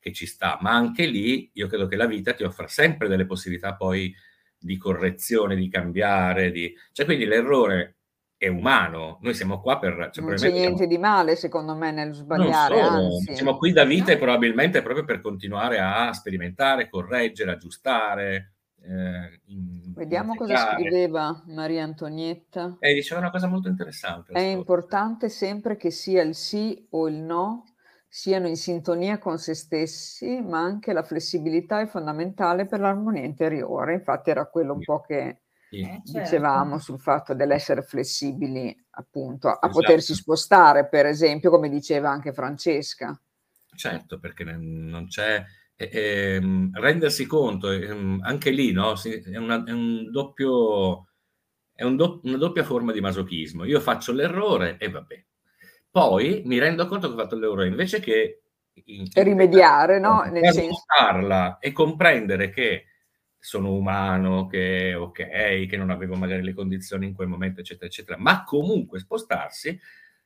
[0.02, 3.24] che ci sta, ma anche lì io credo che la vita ti offra sempre delle
[3.24, 4.12] possibilità poi
[4.58, 6.74] di correzione, di cambiare, di...
[6.90, 7.98] cioè quindi l'errore
[8.36, 10.10] è umano, noi siamo qua per...
[10.12, 10.90] Cioè, non c'è niente siamo...
[10.90, 13.36] di male secondo me nel sbagliare, anzi.
[13.36, 18.54] Siamo qui da vita e probabilmente proprio per continuare a sperimentare, correggere, aggiustare.
[18.82, 22.78] Eh, in, Vediamo cosa scriveva Maria Antonietta.
[22.80, 24.32] Eh, diceva una cosa molto interessante.
[24.32, 27.71] È importante sempre che sia il sì o il no
[28.14, 33.94] siano in sintonia con se stessi, ma anche la flessibilità è fondamentale per l'armonia interiore.
[33.94, 36.84] Infatti era quello un po' che eh, dicevamo certo.
[36.84, 39.72] sul fatto dell'essere flessibili, appunto, a esatto.
[39.72, 43.18] potersi spostare, per esempio, come diceva anche Francesca.
[43.74, 45.42] Certo, perché non c'è
[45.74, 48.92] ehm, rendersi conto, ehm, anche lì, no?
[48.92, 51.08] È, una, è un doppio,
[51.72, 53.64] è un do, una doppia forma di masochismo.
[53.64, 55.24] Io faccio l'errore e vabbè.
[55.92, 58.44] Poi mi rendo conto che ho fatto l'errore, invece che
[58.84, 60.22] in, rimediare, no?
[60.22, 60.86] Nel senso...
[61.60, 62.86] e comprendere che
[63.38, 68.16] sono umano, che ok, che non avevo magari le condizioni in quel momento, eccetera, eccetera,
[68.16, 69.78] ma comunque spostarsi,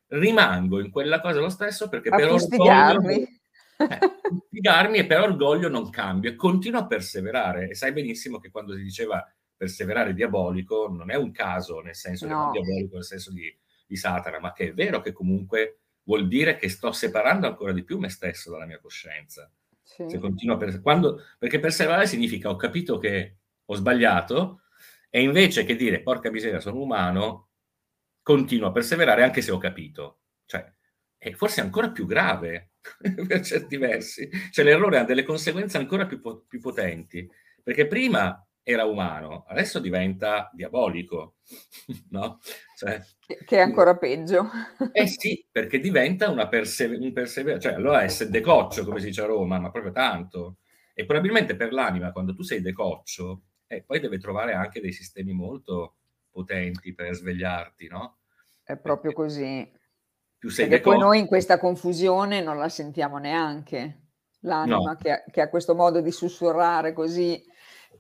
[0.09, 3.27] rimango in quella cosa lo stesso perché a per orgoglio...
[3.79, 7.69] Eh, e per orgoglio non cambio e continuo a perseverare.
[7.69, 9.23] E sai benissimo che quando si diceva
[9.55, 12.51] perseverare diabolico non è un caso, nel senso no.
[12.53, 13.55] diabolico nel senso di,
[13.87, 17.85] di Satana, ma che è vero che comunque vuol dire che sto separando ancora di
[17.85, 19.51] più me stesso dalla mia coscienza.
[19.83, 20.05] Sì.
[20.09, 20.81] Se continuo a per...
[20.81, 21.23] Quando...
[21.39, 24.63] Perché perseverare significa ho capito che ho sbagliato
[25.11, 27.49] e invece che dire porca miseria sono umano,
[28.23, 30.21] continuo a perseverare anche se ho capito.
[30.47, 30.73] Cioè,
[31.17, 32.73] è forse ancora più grave
[33.27, 34.29] per certi versi.
[34.51, 37.29] Cioè l'errore ha delle conseguenze ancora più, po- più potenti,
[37.63, 41.37] perché prima era umano, adesso diventa diabolico,
[42.11, 42.41] no?
[42.77, 44.51] Cioè, che è ancora peggio.
[44.91, 49.23] Eh sì, perché diventa una persever- un perseveranza, cioè allora è decoccio, come si dice
[49.23, 50.57] a Roma, ma proprio tanto.
[50.95, 55.33] E probabilmente per l'anima, quando tu sei decoccio, eh, poi deve trovare anche dei sistemi
[55.33, 55.99] molto
[56.29, 58.19] potenti per svegliarti, no?
[58.65, 59.71] È proprio così.
[60.37, 64.01] Più sei Perché decoccio, poi noi in questa confusione non la sentiamo neanche.
[64.41, 64.97] L'anima no.
[64.97, 67.41] che, ha, che ha questo modo di sussurrare così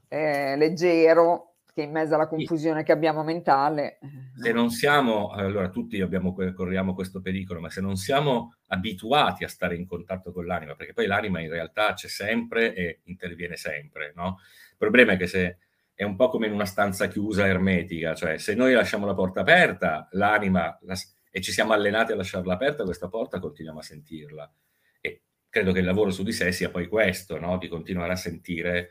[0.08, 3.98] eh, leggero che in mezzo alla confusione che abbiamo mentale.
[4.00, 4.08] Eh,
[4.40, 9.48] se non siamo, allora tutti abbiamo, corriamo questo pericolo, ma se non siamo abituati a
[9.48, 14.14] stare in contatto con l'anima, perché poi l'anima in realtà c'è sempre e interviene sempre,
[14.16, 14.38] no?
[14.70, 15.58] Il problema è che se
[15.92, 19.40] è un po' come in una stanza chiusa ermetica, cioè se noi lasciamo la porta
[19.40, 20.94] aperta, l'anima, la,
[21.30, 24.50] e ci siamo allenati a lasciarla aperta, questa porta continuiamo a sentirla.
[24.98, 27.58] E credo che il lavoro su di sé sia poi questo, no?
[27.58, 28.88] di continuare a sentire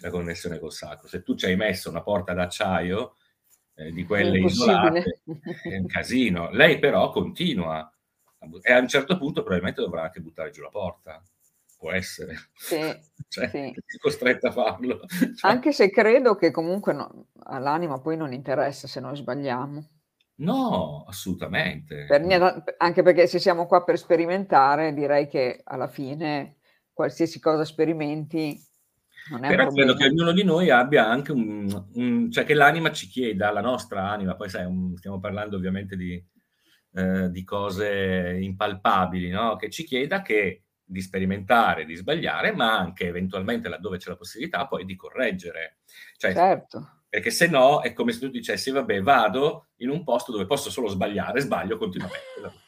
[0.00, 1.08] la connessione col sacro.
[1.08, 3.16] Se tu ci hai messo una porta d'acciaio
[3.74, 5.22] eh, di quelle isolate,
[5.62, 6.50] è un casino.
[6.50, 7.92] Lei però continua
[8.60, 11.22] e a un certo punto probabilmente dovrà anche buttare giù la porta.
[11.76, 12.36] Può essere.
[12.54, 12.78] Sì,
[13.28, 13.74] cioè, sì.
[14.00, 15.00] Costretta a farlo.
[15.06, 15.50] Cioè.
[15.50, 19.88] Anche se credo che comunque no, all'anima poi non interessa se noi sbagliamo.
[20.34, 22.06] No, assolutamente.
[22.06, 26.56] Per niente, anche perché se siamo qua per sperimentare, direi che alla fine
[26.92, 28.60] qualsiasi cosa sperimenti
[29.40, 33.52] però credo che ognuno di noi abbia anche un, un, cioè che l'anima ci chieda,
[33.52, 36.22] la nostra anima, poi sai, un, stiamo parlando ovviamente di,
[36.94, 39.56] eh, di cose impalpabili, no?
[39.56, 44.66] che ci chieda che, di sperimentare, di sbagliare, ma anche eventualmente laddove c'è la possibilità
[44.66, 45.78] poi di correggere.
[46.16, 47.02] Cioè, certo.
[47.08, 50.70] Perché se no è come se tu dicessi, vabbè, vado in un posto dove posso
[50.70, 52.60] solo sbagliare, sbaglio continuamente.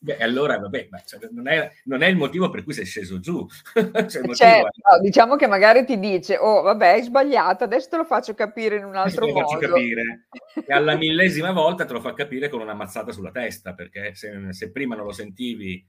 [0.00, 3.44] Beh, allora vabbè, cioè, non, è, non, è, il motivo per cui sei sceso giù.
[3.74, 4.60] cioè, certo, è...
[4.62, 8.76] no, diciamo che magari ti dice, oh vabbè, hai sbagliato, adesso te lo faccio capire
[8.76, 9.34] in un altro modo.
[9.34, 10.28] Te lo faccio capire.
[10.66, 14.52] e alla millesima volta te lo fa capire con una mazzata sulla testa, perché se,
[14.52, 15.84] se prima non lo sentivi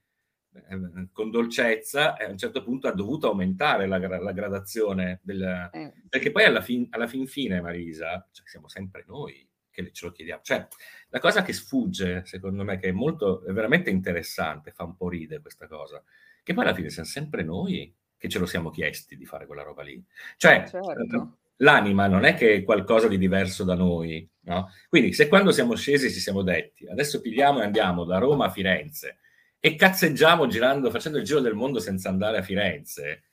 [0.53, 5.69] eh, con dolcezza, a un certo punto ha dovuto aumentare la, la gradazione del...
[5.71, 5.93] Eh.
[6.09, 9.48] Perché poi alla fin, alla fin fine, Marisa, cioè, siamo sempre noi
[9.83, 10.41] che ce lo chiediamo.
[10.43, 10.67] Cioè,
[11.09, 15.09] la cosa che sfugge, secondo me, che è molto, è veramente interessante, fa un po'
[15.09, 16.03] ride questa cosa,
[16.43, 19.63] che poi alla fine siamo sempre noi che ce lo siamo chiesti di fare quella
[19.63, 20.03] roba lì.
[20.37, 21.37] Cioè, certo.
[21.57, 24.69] l'anima non è che è qualcosa di diverso da noi, no?
[24.89, 28.49] Quindi, se quando siamo scesi ci siamo detti, adesso pigliamo e andiamo da Roma a
[28.49, 29.19] Firenze
[29.59, 33.23] e cazzeggiamo girando, facendo il giro del mondo senza andare a Firenze,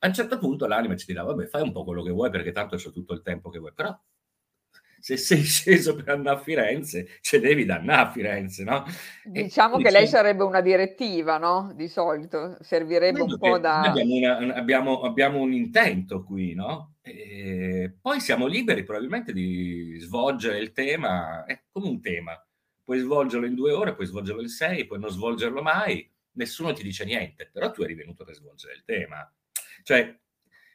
[0.00, 2.52] a un certo punto l'anima ci dirà, vabbè, fai un po' quello che vuoi perché
[2.52, 3.98] tanto c'è tutto il tempo che vuoi, però
[5.04, 8.86] se sei sceso per andare a Firenze, ce devi da andare a Firenze, no?
[9.22, 11.74] Diciamo e, che lei sarebbe una direttiva, no?
[11.76, 13.82] Di solito, servirebbe un po' da...
[13.82, 16.94] Abbiamo, una, abbiamo, abbiamo, un intento qui, no?
[17.02, 22.42] E poi siamo liberi probabilmente di svolgere il tema, è come un tema.
[22.82, 26.82] Puoi svolgerlo in due ore, puoi svolgerlo in sei, puoi non svolgerlo mai, nessuno ti
[26.82, 29.30] dice niente, però tu eri venuto per svolgere il tema.
[29.82, 30.18] Cioè,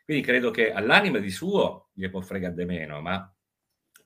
[0.06, 3.34] quindi credo che all'anima di suo gli può fregare di meno, ma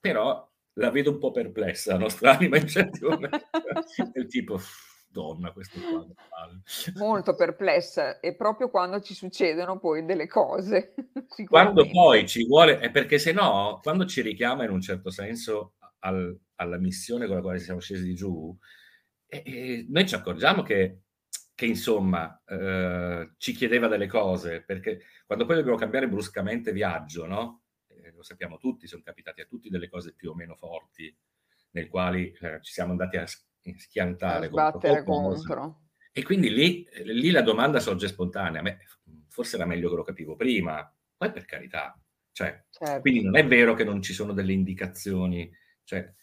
[0.03, 3.37] però la vedo un po' perplessa la nostra anima in certi momenti,
[4.11, 4.59] del tipo
[5.07, 6.05] donna questo qua.
[6.95, 10.93] Molto perplessa e proprio quando ci succedono poi delle cose.
[11.47, 15.75] quando poi ci vuole, è perché se no, quando ci richiama in un certo senso
[15.99, 18.53] al, alla missione con la quale siamo scesi giù,
[19.25, 21.03] e, e noi ci accorgiamo che,
[21.55, 27.62] che insomma eh, ci chiedeva delle cose, perché quando poi dobbiamo cambiare bruscamente viaggio, no?
[28.23, 31.15] Lo sappiamo tutti, sono capitati a tutti delle cose più o meno forti,
[31.71, 35.81] nel quali eh, ci siamo andati a schiantare a contro, contro.
[36.11, 38.61] E quindi lì, lì, la domanda sorge spontanea.
[38.61, 38.79] Me
[39.27, 41.99] forse era meglio che lo capivo prima, poi per carità,
[42.31, 43.01] cioè, certo.
[43.01, 45.51] quindi non è vero che non ci sono delle indicazioni,
[45.83, 46.13] cioè,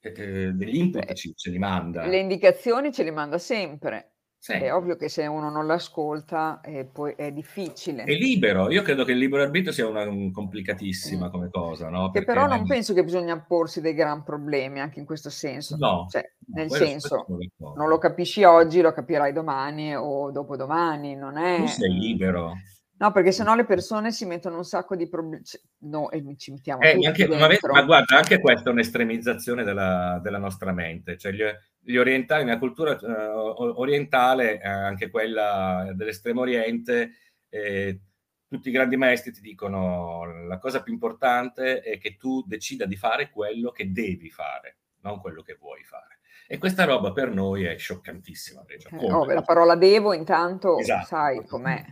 [0.00, 2.06] eh, eh degli input Beh, ce li manda.
[2.06, 4.17] Le indicazioni ce le manda sempre.
[4.40, 4.52] Sì.
[4.52, 8.04] È ovvio che se uno non l'ascolta eh, poi è difficile.
[8.04, 11.30] È libero, io credo che il libero arbitrio sia una un complicatissima mm.
[11.30, 12.10] come cosa, no?
[12.10, 15.76] Che però non penso che bisogna porsi dei gran problemi anche in questo senso.
[15.76, 16.24] No, cioè,
[16.54, 17.26] nel senso,
[17.58, 21.58] non lo capisci oggi, lo capirai domani o dopodomani, non è...
[21.58, 22.52] Tu sei libero.
[22.98, 25.42] No, perché sennò le persone si mettono un sacco di problemi.
[25.82, 30.38] No, e ci mettiamo eh, anche, ma, ma, guarda, anche questa è un'estremizzazione della, della
[30.38, 31.16] nostra mente.
[31.16, 31.44] Cioè gli,
[31.78, 37.12] gli, orientali, nella cultura uh, orientale, eh, anche quella dell'estremo oriente,
[37.48, 38.00] eh,
[38.48, 42.96] tutti i grandi maestri ti dicono la cosa più importante è che tu decida di
[42.96, 46.18] fare quello che devi fare, non quello che vuoi fare.
[46.48, 48.64] E questa roba per noi è scioccantissima.
[48.66, 51.06] Eh, oh, la parola devo intanto esatto.
[51.06, 51.84] sai com'è.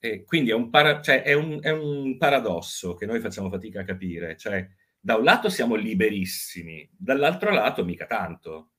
[0.00, 3.80] E quindi è un, para- cioè è, un, è un, paradosso che noi facciamo fatica
[3.80, 4.36] a capire.
[4.36, 4.66] Cioè,
[5.00, 8.70] da un lato siamo liberissimi, dall'altro lato mica tanto.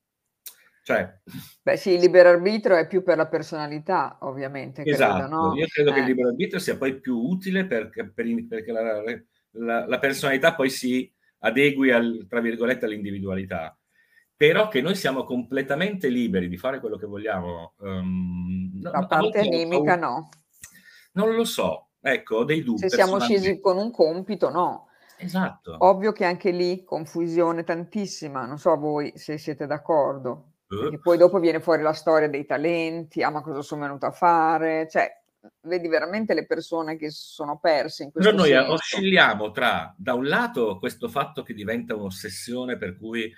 [0.90, 1.20] Cioè...
[1.62, 4.84] Beh sì, il libero arbitrio è più per la personalità, ovviamente.
[4.84, 5.56] Esatto, credo, no?
[5.56, 5.94] io credo eh.
[5.94, 6.08] che il eh.
[6.08, 9.04] libero arbitrio sia poi più utile perché, per, perché la,
[9.52, 13.78] la, la, personalità poi si adegui, al, tra virgolette, all'individualità.
[14.36, 17.74] Però che noi siamo completamente liberi di fare quello che vogliamo.
[17.80, 20.30] Um, la parte animica no.
[21.26, 22.80] Non lo so, ecco, ho dei dubbi.
[22.80, 24.88] Se siamo scesi con un compito, no.
[25.18, 25.76] Esatto.
[25.80, 30.46] Ovvio che anche lì confusione tantissima, non so voi se siete d'accordo.
[30.70, 31.00] Uh.
[31.02, 34.88] poi dopo viene fuori la storia dei talenti, ah ma cosa sono venuto a fare,
[34.88, 35.10] cioè
[35.62, 38.72] vedi veramente le persone che sono perse in questo Però noi senso.
[38.74, 43.32] oscilliamo tra, da un lato, questo fatto che diventa un'ossessione per cui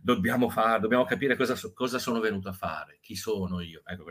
[0.00, 3.82] dobbiamo, fare, dobbiamo capire cosa, cosa, sono venuto a fare, chi sono io.
[3.84, 4.04] Ecco,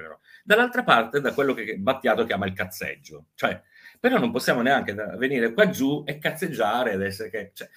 [0.43, 3.27] Dall'altra parte, da quello che Battiato chiama il cazzeggio.
[3.33, 3.61] Cioè,
[3.99, 7.51] però non possiamo neanche venire qua giù e cazzeggiare ed essere che...
[7.53, 7.69] Cioè,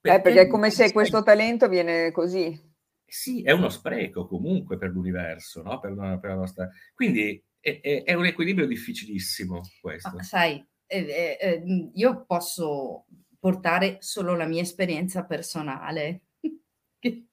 [0.00, 2.66] perché, eh, perché è come se questo talento viene così.
[3.04, 5.80] Sì, è uno spreco comunque per l'universo, no?
[5.80, 6.68] per, per la nostra...
[6.94, 10.12] Quindi è, è, è un equilibrio difficilissimo questo.
[10.14, 13.06] Ma sai, eh, eh, io posso
[13.38, 16.22] portare solo la mia esperienza personale.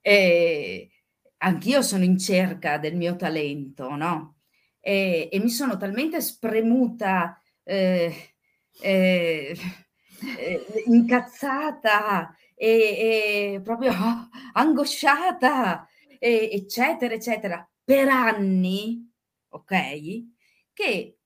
[0.00, 0.90] e
[1.38, 4.36] anch'io sono in cerca del mio talento, no?
[4.80, 8.34] E, e mi sono talmente spremuta, eh,
[8.80, 9.56] eh,
[10.38, 13.92] eh incazzata e, e, proprio
[14.54, 15.86] angosciata,
[16.18, 19.07] e, eccetera, eccetera, per anni
[19.58, 20.24] ok?
[20.72, 21.18] Che,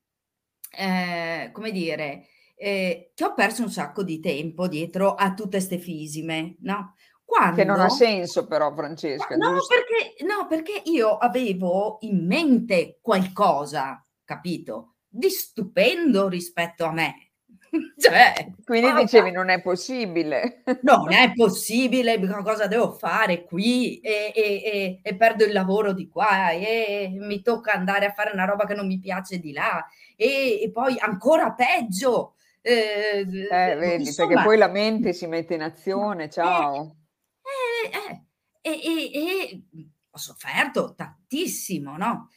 [0.70, 2.26] eh, come dire,
[2.57, 6.95] eh, che ho perso un sacco di tempo dietro a tutte ste fisime, no?
[7.24, 7.57] Quando...
[7.57, 9.37] Che non ha senso però, Francesca.
[9.37, 14.97] No perché, no, perché io avevo in mente qualcosa, capito?
[15.09, 17.32] Di stupendo rispetto a me.
[17.97, 20.62] Cioè, Quindi guarda, dicevi non è possibile.
[20.83, 26.09] Non è possibile, cosa devo fare qui e, e, e, e, perdo il lavoro di
[26.09, 29.85] qua e mi tocca andare a fare una roba che non mi piace di là
[30.16, 32.35] e, poi ancora peggio.
[32.61, 36.97] Eh, eh, vedi, insomma, perché poi la mente si mette in azione, ciao.
[37.43, 38.20] Eh,
[38.61, 39.62] eh, e,
[40.11, 42.29] ho sofferto tantissimo, no?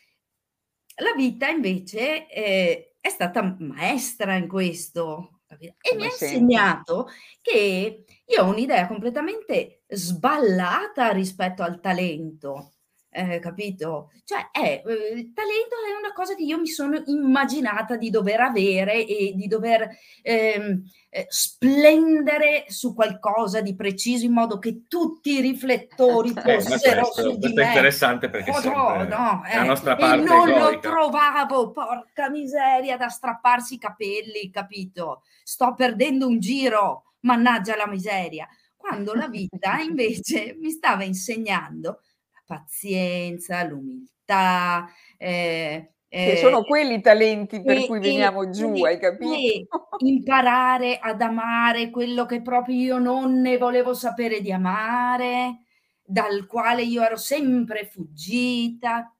[0.99, 7.07] La vita invece eh, è stata maestra in questo e mi ha insegnato
[7.39, 12.74] che io ho un'idea completamente sballata rispetto al talento.
[13.17, 14.11] Eh, capito?
[14.25, 18.41] Cioè, è, eh, il talento è una cosa che io mi sono immaginata di dover
[18.41, 19.87] avere e di dover
[20.21, 27.03] ehm, eh, splendere su qualcosa di preciso in modo che tutti i riflettori eh, fossero
[27.03, 30.49] questo, su questo è interessante perché oh, no, no, la eh, nostra parte e non
[30.49, 35.21] lo trovavo, porca miseria, da strapparsi i capelli, capito?
[35.41, 38.45] Sto perdendo un giro, mannaggia la miseria.
[38.75, 42.01] Quando la vita invece mi stava insegnando
[42.45, 44.87] pazienza, l'umiltà.
[45.17, 49.79] Eh, che sono quelli i talenti per e, cui veniamo e, giù, hai capito?
[49.97, 55.65] imparare ad amare quello che proprio io non ne volevo sapere di amare,
[56.01, 59.13] dal quale io ero sempre fuggita.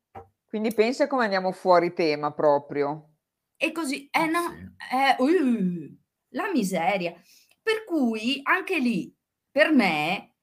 [0.47, 3.09] Quindi pensa come andiamo fuori tema proprio.
[3.57, 4.53] E così, eh no,
[4.89, 5.97] eh, uh,
[6.30, 7.13] la miseria.
[7.61, 9.13] Per cui anche lì,
[9.51, 10.34] per me,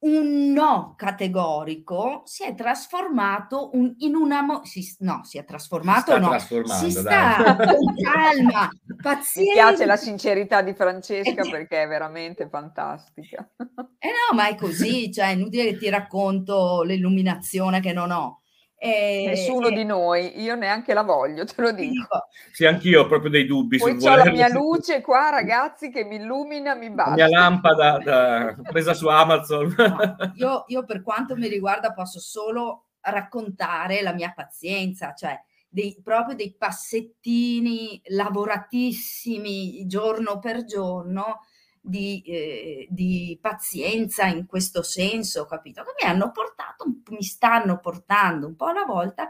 [0.00, 6.12] un no categorico si è trasformato un, in una mo- si, no si è trasformato
[6.14, 8.70] si no si sta con calma
[9.02, 13.50] pazienza mi piace la sincerità di Francesca perché è veramente fantastica.
[13.56, 18.42] Eh no ma è così cioè è inutile che ti racconto l'illuminazione che non ho
[18.80, 21.92] E, Nessuno e, di noi, io neanche la voglio, te lo dico.
[21.92, 23.76] dico sì, anch'io ho proprio dei dubbi.
[23.76, 27.16] Poi ho la mia luce qua, ragazzi, che mi illumina, mi basta.
[27.16, 29.74] La mia lampada da, presa su Amazon.
[29.76, 35.36] No, io, io, per quanto mi riguarda, posso solo raccontare la mia pazienza, cioè
[35.68, 41.40] dei, proprio dei passettini lavoratissimi giorno per giorno
[41.88, 45.82] di, eh, di, pazienza in questo senso, capito?
[45.82, 49.28] Che mi hanno portato, mi stanno portando un po' alla volta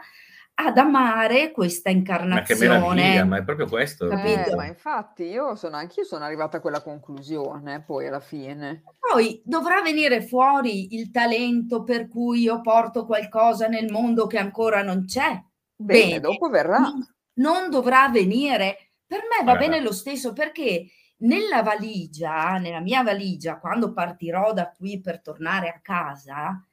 [0.60, 2.70] ad amare questa incarnazione.
[2.70, 4.10] Ma che meraviglia, ma è proprio questo.
[4.10, 8.82] Eh, ma infatti io sono anch'io sono arrivata a quella conclusione poi alla fine.
[8.98, 14.82] Poi dovrà venire fuori il talento per cui io porto qualcosa nel mondo che ancora
[14.82, 15.40] non c'è.
[15.76, 16.20] Bene, bene.
[16.20, 16.78] dopo verrà.
[16.78, 18.94] Non, non, dovrà venire.
[19.06, 19.66] Per me va allora.
[19.68, 20.86] bene lo stesso perché
[21.18, 26.64] nella valigia, nella mia valigia, quando partirò da qui per tornare a casa,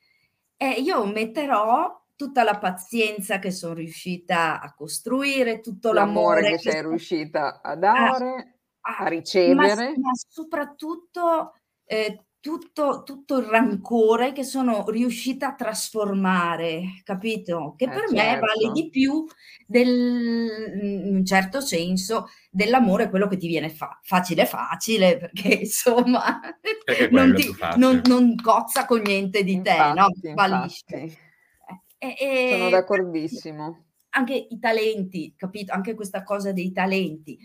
[0.57, 6.63] eh, io metterò tutta la pazienza che sono riuscita a costruire, tutto l'amore, l'amore che,
[6.63, 9.89] che sei riuscita a dare, a, a ricevere.
[9.89, 17.73] Ma, ma soprattutto eh, tutto, tutto, il rancore che sono riuscita a trasformare, capito?
[17.75, 18.13] Che eh, per certo.
[18.13, 19.25] me vale di più
[19.65, 26.39] del, in un certo senso dell'amore quello che ti viene fa- facile facile perché insomma
[26.83, 30.35] perché non, ti, non, non, cozza con niente di infatti, te, no?
[30.35, 31.17] Fallisce.
[31.97, 33.85] E, e, Sono d'accordissimo.
[34.09, 35.73] Anche i talenti, capito?
[35.73, 37.39] Anche questa cosa dei talenti.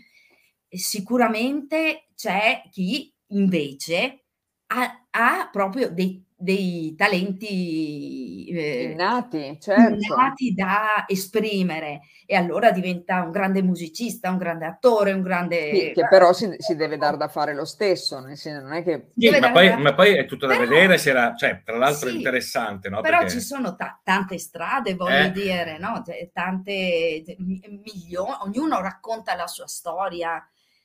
[0.69, 4.25] Sicuramente c'è chi invece
[4.73, 9.93] ha, ha proprio dei, dei talenti eh, innati, certo.
[9.93, 15.73] innati da esprimere e allora diventa un grande musicista, un grande attore, un grande...
[15.73, 18.83] Sì, che però si, si, deve dare da fare lo stesso, nel senso non è
[18.83, 19.11] che...
[19.17, 19.77] Sì, ma, poi, da...
[19.77, 22.87] ma, poi, è tutto da però, vedere, se era, cioè, tra l'altro sì, è interessante,
[22.87, 23.01] no?
[23.01, 23.33] Però Perché...
[23.33, 25.31] ci sono ta- tante strade, voglio eh.
[25.31, 26.01] dire, no?
[26.05, 30.41] Cioè, tante, milioni, ognuno racconta la sua storia,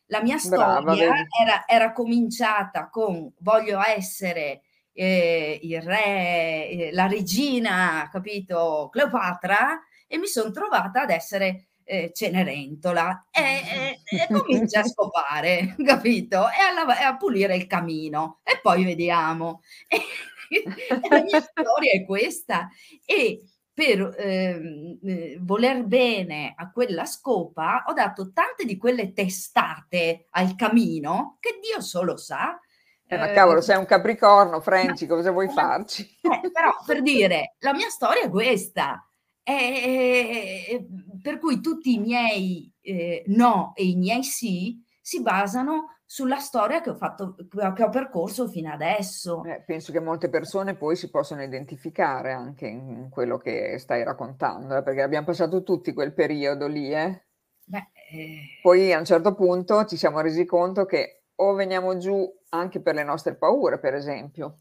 [0.07, 0.97] la mia storia Brava,
[1.41, 10.19] era, era, cominciata con voglio essere eh, il re, eh, la regina, capito, Cleopatra, e
[10.19, 16.49] mi sono trovata ad essere eh, Cenerentola e, e, e comincia a scopare, capito?
[16.49, 19.63] E a, e a, pulire il camino e poi vediamo.
[20.49, 20.63] E,
[21.11, 22.69] la mia storia è questa.
[23.05, 23.43] E
[23.77, 30.55] per ehm, eh, voler bene a quella scopa, ho dato tante di quelle testate al
[30.55, 32.59] camino che Dio solo sa.
[33.07, 36.01] Eh, ma cavolo, sei un capricorno, Franci, cosa vuoi farci?
[36.23, 39.07] Eh, però per dire, la mia storia è questa.
[39.43, 40.87] Eh,
[41.21, 46.81] per cui tutti i miei eh, no e i miei sì si basano sulla storia
[46.81, 49.43] che ho, fatto, che ho percorso fino adesso.
[49.45, 54.77] Eh, penso che molte persone poi si possano identificare anche in quello che stai raccontando,
[54.77, 56.95] eh, perché abbiamo passato tutti quel periodo lì.
[56.95, 57.25] Eh?
[57.65, 58.41] Beh, eh...
[58.63, 62.95] Poi a un certo punto ci siamo resi conto che o veniamo giù anche per
[62.95, 64.59] le nostre paure, per esempio.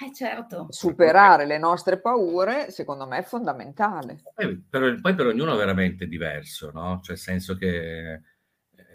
[0.00, 0.66] Eh certo.
[0.68, 4.20] Superare le nostre paure, secondo me, è fondamentale.
[4.34, 6.98] Poi per, poi per ognuno è veramente diverso, no?
[7.02, 8.20] Cioè, nel senso che...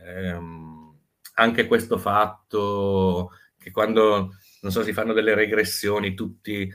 [0.06, 0.83] Ehm
[1.34, 6.72] anche questo fatto che quando, non so, si fanno delle regressioni, tutti,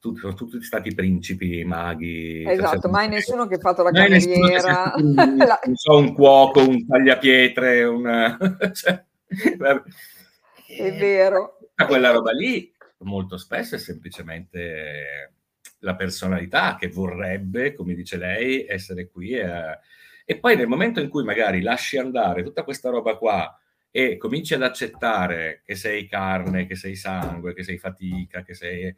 [0.00, 2.44] tutti sono tutti stati principi, maghi.
[2.46, 4.92] Esatto, mai nessuno che ha fatto la cameriera.
[4.98, 5.60] Un, la...
[5.64, 8.36] non so, un cuoco, un tagliapietre, una...
[8.72, 11.58] cioè, è vero.
[11.86, 12.72] Quella roba lì
[13.04, 15.32] molto spesso è semplicemente
[15.80, 19.32] la personalità che vorrebbe, come dice lei, essere qui.
[19.32, 19.78] E,
[20.24, 23.58] e poi nel momento in cui magari lasci andare tutta questa roba qua,
[23.96, 28.92] e cominci ad accettare che sei carne, che sei sangue, che sei fatica, che sei...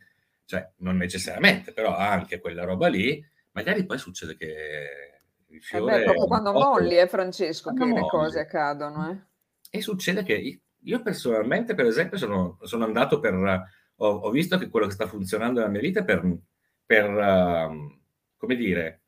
[0.46, 5.96] cioè non necessariamente, però anche quella roba lì, magari poi succede che il fiore...
[5.96, 8.00] Eh beh, proprio quando molli, eh Francesco, che molli.
[8.00, 9.10] le cose accadono.
[9.10, 9.76] Eh.
[9.76, 13.34] E succede che io personalmente, per esempio, sono, sono andato per...
[13.96, 16.26] Ho, ho, visto che quello che sta funzionando nella mia vita per,
[16.86, 18.00] per uh,
[18.38, 19.02] come dire,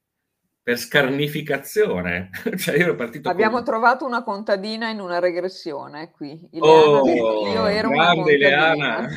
[0.68, 2.28] per scarnificazione.
[2.58, 3.64] cioè io ero partito Abbiamo con...
[3.64, 6.46] trovato una contadina in una regressione qui.
[6.52, 9.08] Ileana, oh, io ero grande Ileana.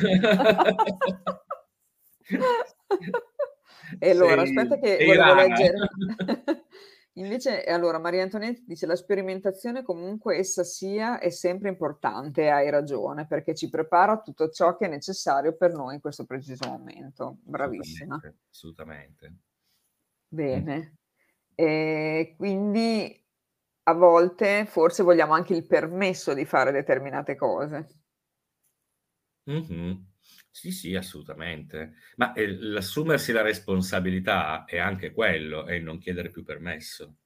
[3.98, 5.42] e allora, Sei aspetta che volevo Irana.
[5.42, 5.76] leggere.
[7.16, 13.26] Invece, allora, Maria Antonietta dice la sperimentazione comunque essa sia è sempre importante, hai ragione,
[13.26, 17.36] perché ci prepara tutto ciò che è necessario per noi in questo preciso momento.
[17.42, 18.14] Bravissima.
[18.14, 18.38] Assolutamente.
[18.48, 19.34] assolutamente.
[20.28, 20.96] Bene.
[21.54, 23.18] E quindi
[23.84, 27.88] a volte forse vogliamo anche il permesso di fare determinate cose.
[29.50, 29.92] Mm-hmm.
[30.50, 31.94] Sì, sì, assolutamente.
[32.16, 37.16] Ma eh, l'assumersi la responsabilità è anche quello, è il non chiedere più permesso,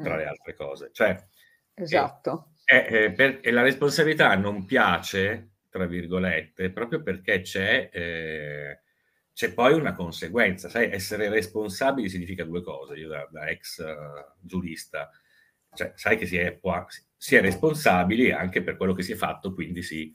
[0.00, 0.16] tra Mm.
[0.16, 0.90] le altre cose.
[0.92, 1.16] Cioè,
[1.88, 2.52] eh, Esatto.
[2.64, 8.80] eh, eh, per- e la responsabilità non piace, tra virgolette, proprio perché c'è, eh,
[9.38, 10.68] c'è poi una conseguenza.
[10.68, 12.96] Sai, essere responsabili significa due cose.
[12.96, 13.94] Io da, da ex eh,
[14.40, 15.08] giurista,
[15.74, 16.84] cioè, sai che si è, può-
[17.16, 20.12] si è responsabili anche per quello che si è fatto, quindi si,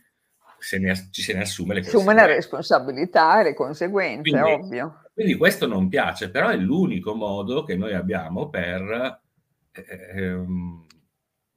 [0.60, 2.36] se ne ci se ne assume le Assume la conseguenze.
[2.36, 5.02] responsabilità e le conseguenze, Quindi, ovvio.
[5.14, 9.22] quindi questo non piace, però è l'unico modo che noi abbiamo per,
[9.72, 10.86] ehm,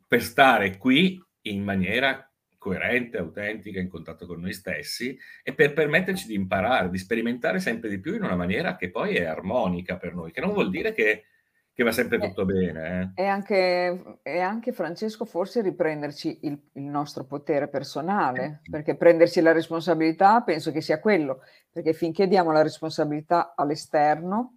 [0.06, 2.25] per stare qui in maniera
[2.66, 7.88] coerente, autentica, in contatto con noi stessi e per permetterci di imparare, di sperimentare sempre
[7.88, 10.92] di più in una maniera che poi è armonica per noi, che non vuol dire
[10.92, 11.26] che,
[11.72, 13.12] che va sempre Eh, tutto bene.
[13.14, 13.22] eh.
[13.22, 19.52] E anche, e anche, Francesco forse riprenderci il, il nostro potere personale, perché prendersi la
[19.52, 24.55] responsabilità penso che sia quello, perché finché diamo la responsabilità all'esterno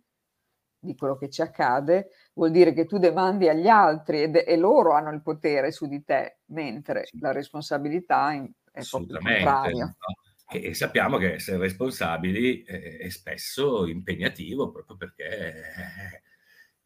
[0.80, 4.94] di quello che ci accade, vuol dire che tu demandi agli altri ed- e loro
[4.94, 7.20] hanno il potere su di te, mentre Sì.
[7.20, 8.82] la responsabilità è proprio il
[9.18, 9.44] Assolutamente.
[9.44, 9.86] contrario.
[9.86, 9.94] no?
[10.52, 16.22] E, sappiamo che essere responsabili è, è spesso impegnativo proprio perché eh,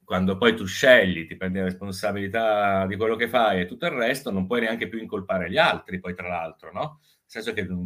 [0.03, 3.93] quando poi tu scegli, ti prendi la responsabilità di quello che fai e tutto il
[3.93, 6.99] resto, non puoi neanche più incolpare gli altri, poi tra l'altro, no?
[7.01, 7.85] Nel senso che mm,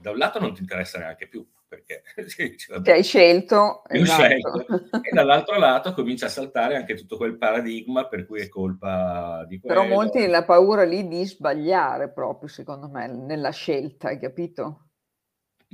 [0.00, 4.22] da un lato non ti interessa neanche più, perché sì, vabbè, hai scelto, esatto.
[4.22, 4.64] scelto.
[5.02, 9.58] e dall'altro lato comincia a saltare anche tutto quel paradigma per cui è colpa di
[9.58, 9.82] quello.
[9.82, 14.84] Però molti hanno la paura lì di sbagliare proprio, secondo me, nella scelta, hai capito?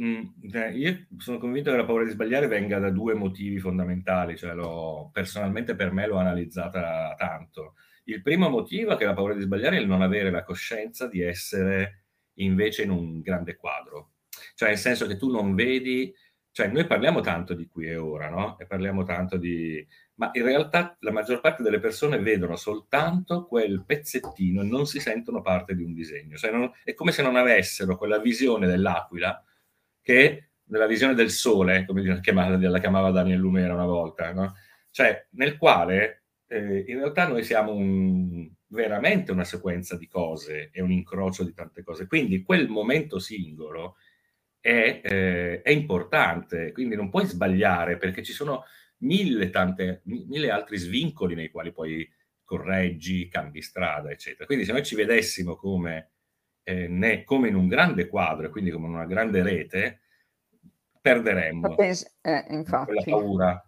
[0.00, 0.22] Mm,
[0.52, 4.54] eh, io sono convinto che la paura di sbagliare venga da due motivi fondamentali, cioè
[4.54, 7.74] l'ho, personalmente per me l'ho analizzata tanto.
[8.04, 11.06] Il primo motivo è che la paura di sbagliare è il non avere la coscienza
[11.06, 14.12] di essere invece in un grande quadro,
[14.54, 16.12] cioè nel senso che tu non vedi,
[16.52, 18.58] cioè noi parliamo tanto di qui e ora, no?
[18.58, 19.86] E parliamo tanto di...
[20.16, 25.00] ma in realtà la maggior parte delle persone vedono soltanto quel pezzettino e non si
[25.00, 29.42] sentono parte di un disegno, cioè non- è come se non avessero quella visione dell'aquila
[30.02, 34.54] che nella visione del sole, come la chiamava, la chiamava Daniel Lumera una volta, no?
[34.90, 40.80] cioè nel quale eh, in realtà noi siamo un- veramente una sequenza di cose e
[40.82, 42.06] un incrocio di tante cose.
[42.06, 43.96] Quindi quel momento singolo
[44.60, 48.64] è, eh, è importante, quindi non puoi sbagliare perché ci sono
[48.98, 52.08] mille, tante, mi- mille altri svincoli nei quali poi
[52.44, 54.44] correggi, cambi strada, eccetera.
[54.46, 56.10] Quindi se noi ci vedessimo come,
[56.62, 60.00] eh, ne- come in un grande quadro, e quindi come in una grande rete,
[61.00, 63.64] perderemmo pens- eh, quella infatti, paura.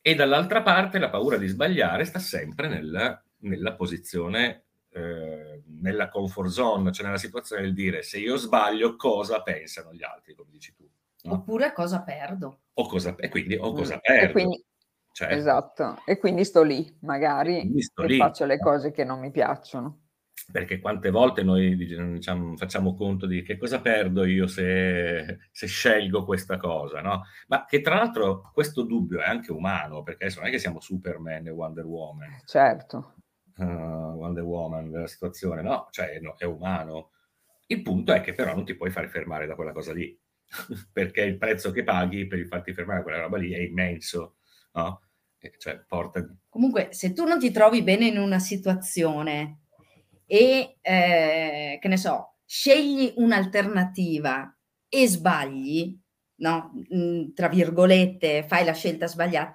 [0.00, 6.48] E dall'altra parte la paura di sbagliare sta sempre nella, nella posizione, eh, nella comfort
[6.48, 10.74] zone, cioè nella situazione del dire se io sbaglio cosa pensano gli altri, come dici
[10.74, 10.88] tu.
[11.24, 11.34] no?
[11.34, 12.60] Oppure cosa perdo?
[12.74, 13.98] O cosa, e quindi o cosa Mm.
[14.02, 14.28] perdo.
[14.28, 14.64] E quindi,
[15.12, 15.34] certo.
[15.34, 18.16] esatto, e quindi sto lì, magari, Quindi sto e lì.
[18.18, 20.02] faccio le cose che non mi piacciono.
[20.52, 26.24] Perché quante volte noi diciamo, facciamo conto di che cosa perdo io se, se scelgo
[26.24, 27.22] questa cosa, no?
[27.48, 30.78] Ma che tra l'altro questo dubbio è anche umano, perché adesso non è che siamo
[30.78, 33.14] Superman e Wonder Woman, Certo,
[33.56, 37.10] uh, Wonder Woman della situazione, no, cioè no, è umano.
[37.66, 40.18] Il punto è che però non ti puoi fare fermare da quella cosa lì,
[40.92, 44.36] perché il prezzo che paghi per farti fermare quella roba lì è immenso,
[44.72, 45.00] no?
[45.58, 46.26] Cioè, porta...
[46.48, 49.60] Comunque, se tu non ti trovi bene in una situazione
[50.26, 54.56] e, eh, che ne so, scegli un'alternativa
[54.88, 55.98] e sbagli,
[56.36, 56.72] no?
[56.94, 59.54] Mm, Tra virgolette, fai la scelta sbagliata,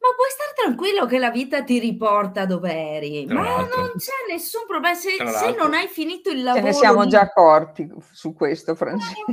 [0.00, 3.80] ma puoi stare tranquillo che la vita ti riporta dove eri, Tra ma l'altro.
[3.80, 4.94] non c'è nessun problema.
[4.94, 8.74] Se, se non hai finito il ce lavoro, ne siamo lì- già accorti su questo,
[8.74, 9.24] Francesco.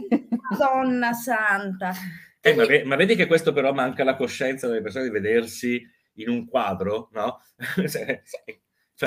[0.49, 1.91] Madonna santa.
[2.41, 5.81] Eh, ma, ve- ma vedi che questo però manca la coscienza delle persone di vedersi
[6.15, 7.41] in un quadro, no?
[7.87, 8.37] cioè, Sì.
[8.45, 8.59] cioè,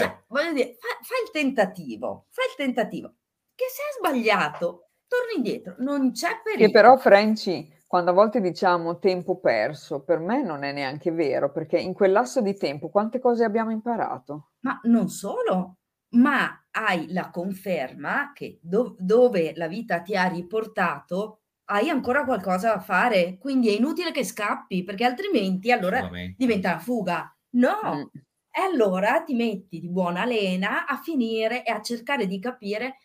[0.02, 3.14] Cioè, voglio dire, fa, fa il tentativo, fa il tentativo.
[3.54, 6.66] Che se è sbagliato, torni indietro, non c'è pericolo.
[6.66, 11.50] Che però, Franci, quando a volte diciamo tempo perso, per me non è neanche vero,
[11.50, 14.52] perché in quel lasso di tempo quante cose abbiamo imparato?
[14.60, 15.78] Ma non solo,
[16.10, 22.74] ma hai la conferma che do- dove la vita ti ha riportato, hai ancora qualcosa
[22.74, 27.36] da fare, quindi è inutile che scappi, perché altrimenti allora diventa una fuga.
[27.52, 28.10] No, Mm.
[28.52, 32.96] E allora ti metti di buona lena a finire e a cercare di capire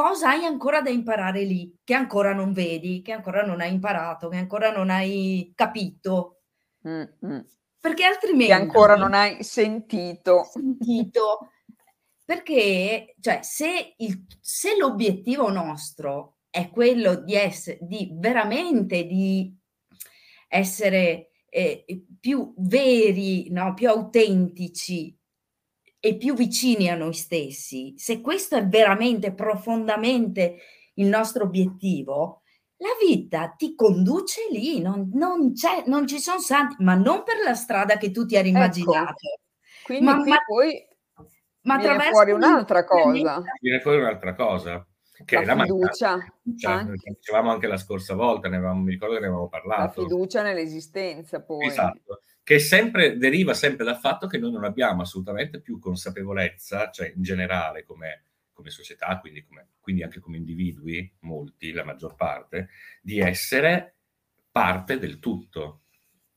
[0.00, 4.28] cosa hai ancora da imparare lì, che ancora non vedi, che ancora non hai imparato,
[4.28, 6.34] che ancora non hai capito,
[6.86, 7.40] Mm, mm.
[7.80, 10.44] perché altrimenti Che ancora non hai sentito.
[10.52, 11.48] sentito.
[12.24, 19.54] Perché, cioè, se, il- se l'obiettivo nostro è quello di essere, di veramente di
[20.48, 21.84] essere eh,
[22.20, 23.72] più veri, no?
[23.74, 25.17] più autentici
[26.00, 30.58] e più vicini a noi stessi, se questo è veramente profondamente
[30.94, 32.42] il nostro obiettivo,
[32.76, 35.52] la vita ti conduce lì, non, non,
[35.86, 38.58] non ci sono santi, ma non per la strada che tu ti eri ecco.
[38.58, 39.10] immaginato.
[39.10, 39.40] Ecco.
[39.84, 40.86] Quindi ma, qui ma, poi
[41.62, 43.42] ma viene fuori un'altra cosa.
[43.60, 44.86] Viene fuori un'altra cosa
[45.24, 46.34] che la è la fiducia.
[46.56, 50.02] Cioè, dicevamo anche la scorsa volta, ne avevamo, mi ricordo che ne avevamo parlato.
[50.02, 51.66] La fiducia nell'esistenza poi.
[51.66, 57.12] Esatto, che sempre, deriva sempre dal fatto che noi non abbiamo assolutamente più consapevolezza, cioè
[57.14, 62.68] in generale come, come società, quindi, come, quindi anche come individui, molti, la maggior parte,
[63.02, 63.94] di essere
[64.50, 65.82] parte del tutto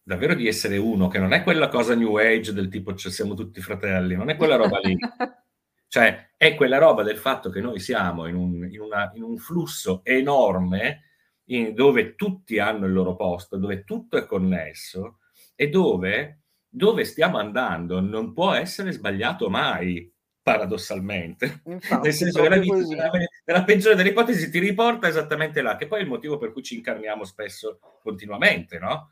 [0.03, 3.33] davvero di essere uno, che non è quella cosa new age del tipo cioè, siamo
[3.33, 4.97] tutti fratelli, non è quella roba lì.
[5.91, 9.35] Cioè, è quella roba del fatto che noi siamo in un, in una, in un
[9.35, 11.01] flusso enorme
[11.47, 15.17] in, dove tutti hanno il loro posto, dove tutto è connesso
[15.53, 20.09] e dove, dove stiamo andando non può essere sbagliato mai,
[20.41, 21.61] paradossalmente.
[21.65, 23.11] Infatti, Nel senso che la vita, nella,
[23.43, 26.63] nella peggiore delle ipotesi, ti riporta esattamente là, che poi è il motivo per cui
[26.63, 29.09] ci incarniamo spesso continuamente, no?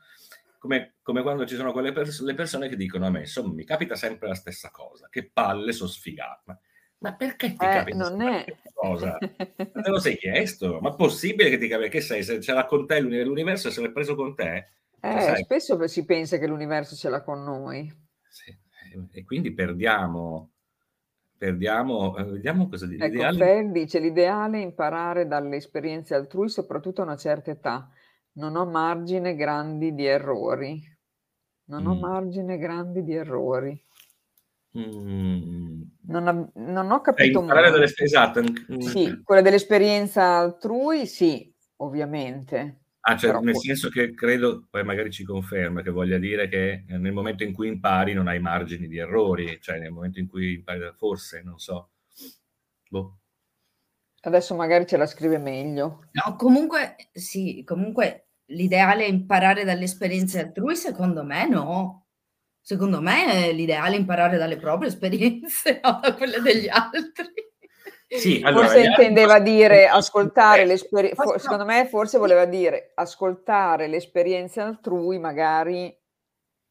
[0.58, 3.64] Come, come, quando ci sono quelle pers- le persone che dicono a me, insomma, mi
[3.64, 6.60] capita sempre la stessa cosa, che palle, sono sfigato.
[7.00, 8.44] Ma perché ti eh, non è...
[8.74, 9.16] cosa?
[9.72, 10.80] Ma te lo sei chiesto?
[10.80, 11.88] Ma è possibile che ti capita?
[11.88, 12.22] Che sei?
[12.22, 14.68] Se ce l'ha con te l'universo e se l'è preso con te?
[15.00, 17.90] Eh, spesso si pensa che l'universo ce l'ha con noi.
[18.28, 18.54] Sì.
[19.12, 20.50] E quindi perdiamo,
[21.38, 23.04] perdiamo, eh, vediamo cosa dice.
[23.04, 23.70] Ecco, l'ideale...
[23.70, 27.88] dice l'ideale è imparare dalle esperienze altrui, soprattutto a una certa età.
[28.32, 30.82] Non ho margine grandi di errori.
[31.64, 31.86] Non mm.
[31.86, 33.84] ho margine grandi di errori.
[34.78, 35.82] Mm.
[36.06, 37.70] Non, ho, non, ho capito molto.
[37.70, 38.42] Delle, esatto.
[38.78, 42.80] Sì, quella dell'esperienza altrui, sì, ovviamente.
[43.00, 46.84] Ah, cioè, Però, nel senso che credo, poi magari ci conferma, che voglia dire che
[46.88, 50.54] nel momento in cui impari non hai margini di errori, cioè nel momento in cui
[50.54, 51.90] impari, forse, non so.
[52.88, 53.18] Boh.
[54.22, 56.08] Adesso magari ce la scrive meglio.
[56.12, 61.99] No, comunque, sì, comunque l'ideale è imparare dalle esperienze altrui, secondo me no.
[62.60, 67.48] Secondo me è l'ideale imparare dalle proprie esperienze, non da quelle degli altri.
[68.06, 69.52] Sì, allora, forse intendeva altri...
[69.52, 75.96] dire ascoltare l'esperienza, secondo me forse voleva dire ascoltare l'esperienza altrui magari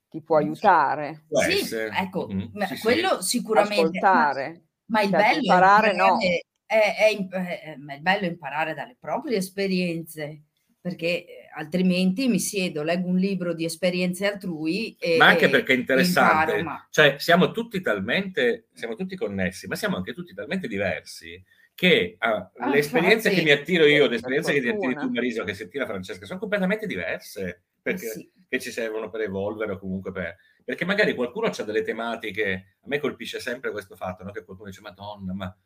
[0.10, 1.26] ti può aiutare.
[1.30, 2.62] Sì, ecco, mm-hmm.
[2.64, 3.38] sì, quello sì.
[3.38, 3.98] sicuramente.
[4.00, 4.64] Ascoltare.
[4.86, 6.20] Ma, ma il cioè, bello imparare, no.
[6.20, 10.44] È, è, è, è, il bello imparare dalle proprie esperienze
[10.82, 14.96] perché eh, altrimenti mi siedo, leggo un libro di esperienze altrui.
[15.00, 16.88] E, ma anche perché è interessante, imparo, ma...
[16.90, 21.44] cioè siamo tutti talmente, siamo tutti connessi, ma siamo anche tutti talmente diversi
[21.80, 23.36] che ah, ah, le esperienze sì.
[23.38, 26.26] che mi attiro io, le esperienze che ti attiri tu Marisa, che si attira Francesca,
[26.26, 28.32] sono completamente diverse perché sì.
[28.50, 30.36] che ci servono per evolvere o comunque per...
[30.66, 34.32] Perché magari qualcuno ha delle tematiche, a me colpisce sempre questo fatto, no?
[34.32, 35.58] che qualcuno dice, madonna, ma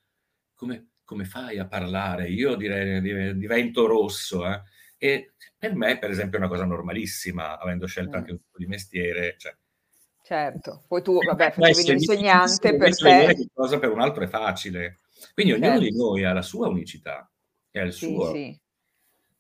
[0.54, 2.30] come, come fai a parlare?
[2.30, 3.02] Io direi,
[3.36, 4.62] divento rosso, eh?
[5.04, 8.20] E per me, per esempio, è una cosa normalissima, avendo scelto mm.
[8.20, 9.36] anche un tipo di mestiere.
[9.38, 9.54] Cioè,
[10.22, 13.50] certo, poi tu, vabbè, facevi l'insegnante, per te...
[13.54, 15.02] Cosa per un altro è facile.
[15.34, 15.84] Quindi ognuno certo.
[15.84, 17.30] di noi ha la sua unicità
[17.70, 18.32] e ha il sì, suo...
[18.32, 18.58] Sì.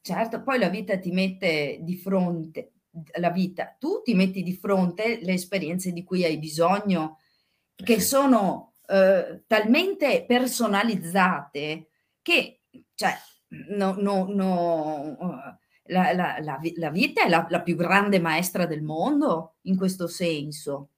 [0.01, 2.73] Certo, poi la vita ti mette di fronte,
[3.19, 7.19] la vita, tu ti metti di fronte le esperienze di cui hai bisogno,
[7.73, 8.07] eh che sì.
[8.07, 11.87] sono eh, talmente personalizzate
[12.21, 12.63] che,
[12.95, 13.15] cioè,
[13.69, 15.17] no, no, no,
[15.87, 20.07] la, la, la, la vita è la, la più grande maestra del mondo in questo
[20.07, 20.89] senso.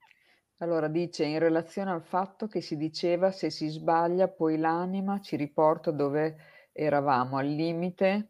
[0.60, 5.36] Allora dice in relazione al fatto che si diceva se si sbaglia poi l'anima ci
[5.36, 6.38] riporta dove
[6.72, 8.30] eravamo al limite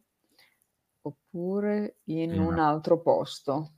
[1.02, 3.74] oppure in un altro posto.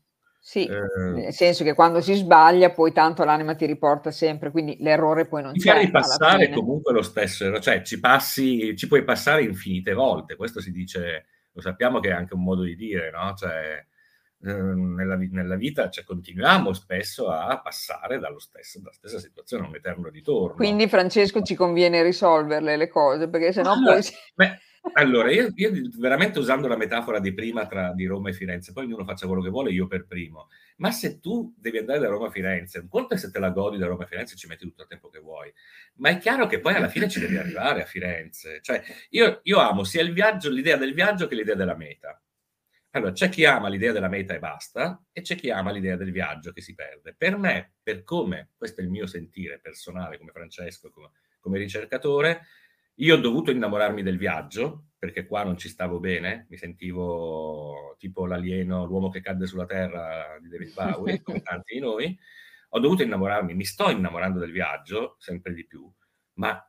[0.48, 4.78] Sì, eh, nel senso che quando si sbaglia poi tanto l'anima ti riporta sempre, quindi
[4.80, 5.74] l'errore poi non c'è.
[5.74, 10.72] Devi passare comunque lo stesso, cioè ci, passi, ci puoi passare infinite volte, questo si
[10.72, 13.34] dice, lo sappiamo che è anche un modo di dire, no?
[13.36, 13.86] Cioè,
[14.40, 19.76] nella, nella, vita cioè, continuiamo spesso a passare dallo stesso, dalla stessa situazione a un
[19.76, 20.56] eterno ritorno.
[20.56, 24.04] Quindi Francesco ci conviene risolverle le cose, perché sennò allora, poi...
[24.36, 24.60] Beh,
[24.94, 28.86] allora, io, io, veramente usando la metafora di prima tra di Roma e Firenze, poi
[28.86, 30.50] ognuno faccia quello che vuole, io per primo.
[30.78, 33.50] Ma se tu devi andare da Roma a Firenze, un conto è se te la
[33.50, 35.52] godi da Roma a Firenze ci metti tutto il tempo che vuoi,
[35.96, 38.60] ma è chiaro che poi alla fine ci devi arrivare a Firenze.
[38.62, 42.22] Cioè, io, io amo sia il viaggio, l'idea del viaggio che l'idea della meta.
[42.98, 46.12] Allora, c'è chi ama l'idea della meta e basta, e c'è chi ama l'idea del
[46.12, 47.16] viaggio che si perde.
[47.16, 52.42] Per me, per come, questo è il mio sentire personale come Francesco, come, come ricercatore,
[52.96, 58.26] io ho dovuto innamorarmi del viaggio, perché qua non ci stavo bene, mi sentivo tipo
[58.26, 62.18] l'alieno, l'uomo che cadde sulla terra di David Bowie, come tanti di noi.
[62.70, 65.90] Ho dovuto innamorarmi, mi sto innamorando del viaggio sempre di più,
[66.34, 66.60] ma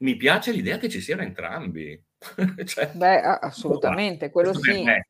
[0.00, 2.00] mi piace l'idea che ci siano entrambi.
[2.66, 4.82] cioè, Beh, assolutamente, quello sì.
[4.82, 5.07] Eh,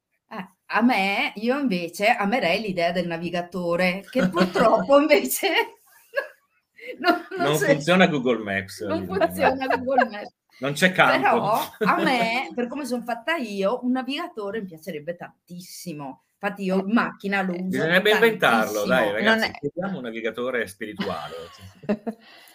[0.70, 5.48] a me, io invece amerei l'idea del navigatore, che purtroppo invece
[6.98, 8.80] non, non, non funziona Google Maps.
[8.82, 10.36] Non funziona Google Maps.
[10.60, 11.60] Non c'è campo.
[11.78, 16.24] Però a me, per come sono fatta io, un navigatore mi piacerebbe tantissimo.
[16.40, 17.62] Infatti io in macchina lo uso.
[17.62, 19.84] Bisognerebbe inventarlo, dai ragazzi, è...
[19.84, 21.34] un navigatore spirituale.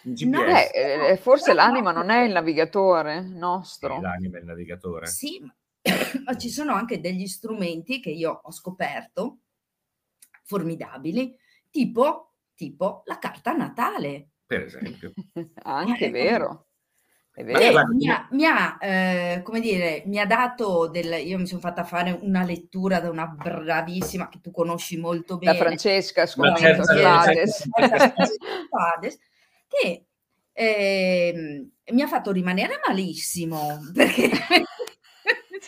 [0.02, 4.02] no, beh, eh, forse l'anima non è il navigatore nostro.
[4.02, 5.06] L'anima è il navigatore.
[5.06, 5.40] Sì,
[6.24, 9.40] ma ci sono anche degli strumenti che io ho scoperto,
[10.42, 11.36] formidabili,
[11.70, 14.30] tipo, tipo la carta natale.
[14.46, 15.12] Per esempio.
[15.62, 16.66] anche eh, vero.
[17.36, 21.60] Guarda, mi ha, mi ha eh, come dire, mi ha dato del, io mi sono
[21.60, 25.52] fatta fare una lettura da una bravissima che tu conosci molto bene.
[25.52, 27.66] Da Francesca Scomento Spades.
[29.66, 30.06] che
[30.52, 34.30] eh, mi ha fatto rimanere malissimo perché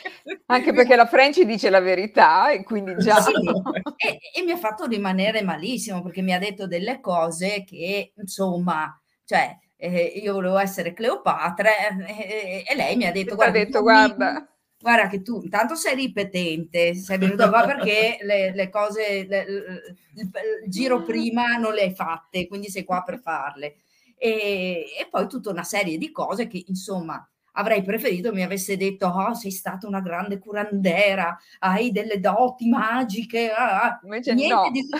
[0.46, 3.20] anche perché la French dice la verità e quindi già...
[3.20, 3.32] Sì,
[3.96, 9.00] e, e, mi ha fatto rimanere malissimo perché mi ha detto delle cose che, insomma,
[9.24, 11.70] cioè, eh, io volevo essere Cleopatra
[12.06, 16.94] eh, e lei mi ha detto, guarda, detto, guarda, guarda che tu intanto sei ripetente,
[16.94, 20.30] sei venuto qua perché le, le cose, le, il, il,
[20.70, 23.76] giro prima non le hai fatte, quindi sei qua per farle.
[24.18, 29.06] E, e, poi tutta una serie di cose che insomma avrei preferito mi avesse detto
[29.08, 34.00] oh, sei stata una grande curandera, hai delle doti magiche, ah, ah.
[34.02, 34.70] invece niente no.
[34.70, 34.88] di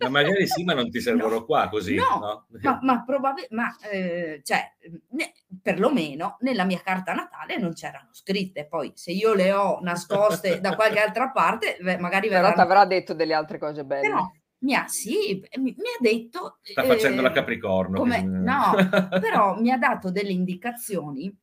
[0.00, 1.94] ma magari sì, ma non ti servono no, qua così.
[1.94, 2.46] No, no?
[2.62, 4.72] ma, ma probabilmente, ma eh, cioè,
[5.10, 8.66] ne, perlomeno nella mia carta natale non c'erano scritte.
[8.66, 12.54] Poi se io le ho nascoste da qualche altra parte, magari verranno...
[12.54, 14.08] Però ti avrà detto delle altre cose belle.
[14.08, 14.26] Però,
[14.60, 16.58] mi ha, sì, mi, mi ha detto...
[16.62, 17.98] Sta facendo eh, la Capricorno.
[17.98, 18.72] Come, no,
[19.20, 21.34] però mi ha dato delle indicazioni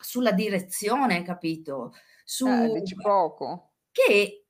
[0.00, 1.94] sulla direzione, capito?
[2.24, 3.72] Su, eh, dici poco.
[3.90, 4.46] Che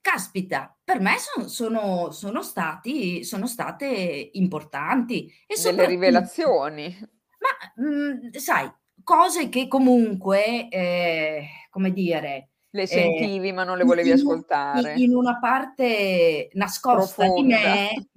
[0.00, 5.32] caspita, per me son, sono, sono, stati, sono state importanti.
[5.46, 6.94] E Delle rivelazioni.
[7.38, 8.70] Ma mh, mhmm, sai,
[9.02, 12.50] cose che comunque, eh, come dire...
[12.74, 14.94] Le eh, sentivi eh, ma non le volevi in, ascoltare.
[14.96, 17.56] In una parte nascosta Profonda.
[17.56, 18.08] di me.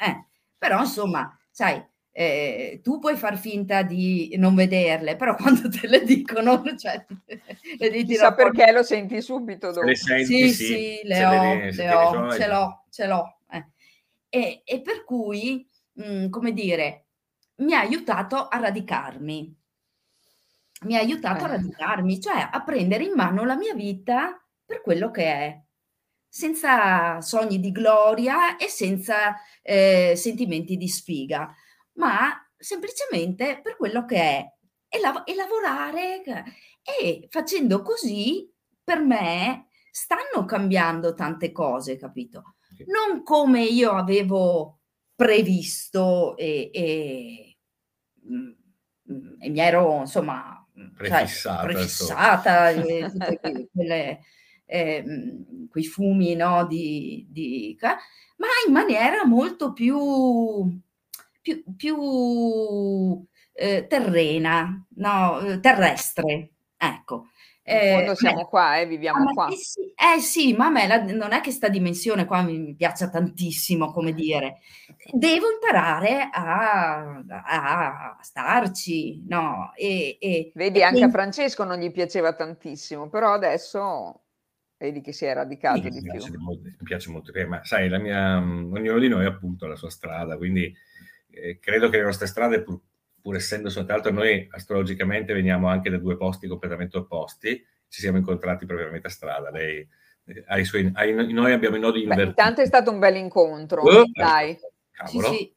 [0.00, 1.84] Eh, però insomma, sai,
[2.20, 7.06] eh, tu puoi far finta di non vederle, però quando te le dicono, cioè,
[7.78, 9.86] le dici Chissà perché lo senti subito dopo.
[9.86, 13.38] Le senti, sì, sì, sì le ho, le, le ho ce l'ho, ce l'ho.
[13.48, 13.66] Eh.
[14.30, 17.06] E, e, per cui, mh, mm, come dire,
[17.58, 19.56] mi ha aiutato a radicarmi.
[20.86, 21.46] Mi ha aiutato eh.
[21.46, 25.62] a radicarmi, cioè a prendere in mano la mia vita per quello che è,
[26.28, 31.54] senza sogni di gloria e senza eh, sentimenti di sfiga
[31.98, 34.52] ma semplicemente per quello che è
[34.88, 36.22] e, lav- e lavorare
[36.82, 38.50] e facendo così
[38.82, 42.54] per me stanno cambiando tante cose, capito?
[42.86, 44.80] Non come io avevo
[45.14, 47.58] previsto e, e,
[48.30, 48.50] mm,
[49.12, 54.20] mm, e mi ero insomma prefissata, cioè, prefissata e, quelle,
[54.64, 55.04] eh,
[55.68, 60.80] quei fumi no, di, di, ma in maniera molto più
[61.48, 66.50] più, più eh, terrena, no, eh, terrestre.
[66.76, 67.26] Ecco.
[67.62, 69.48] Eh, siamo me, qua, eh, viviamo qua.
[69.48, 72.58] Eh sì, eh sì, ma a me la, non è che sta dimensione qua mi,
[72.58, 74.60] mi piaccia tantissimo, come dire.
[75.12, 79.72] Devo imparare a, a, a starci, no?
[79.74, 81.14] E, e, Vedi, e anche quindi...
[81.14, 84.22] a Francesco non gli piaceva tantissimo, però adesso
[84.78, 86.38] vedi che si è radicato sì, di mi più.
[86.38, 89.90] Molto, mi piace molto, ma sai, la mia, ognuno di noi appunto ha la sua
[89.90, 90.72] strada, quindi
[91.30, 92.80] eh, credo che le nostre strade, pur,
[93.20, 98.66] pur essendo soltanto noi astrologicamente veniamo anche da due posti completamente opposti, ci siamo incontrati
[98.66, 99.50] proprio a metà strada.
[99.50, 99.86] Lei
[100.24, 102.28] eh, ha i suoi, ha i, noi abbiamo i nodi invertiti.
[102.28, 104.58] Intanto è stato un bel incontro, uh, dai.
[104.90, 105.32] Cavolo.
[105.32, 105.54] Sì,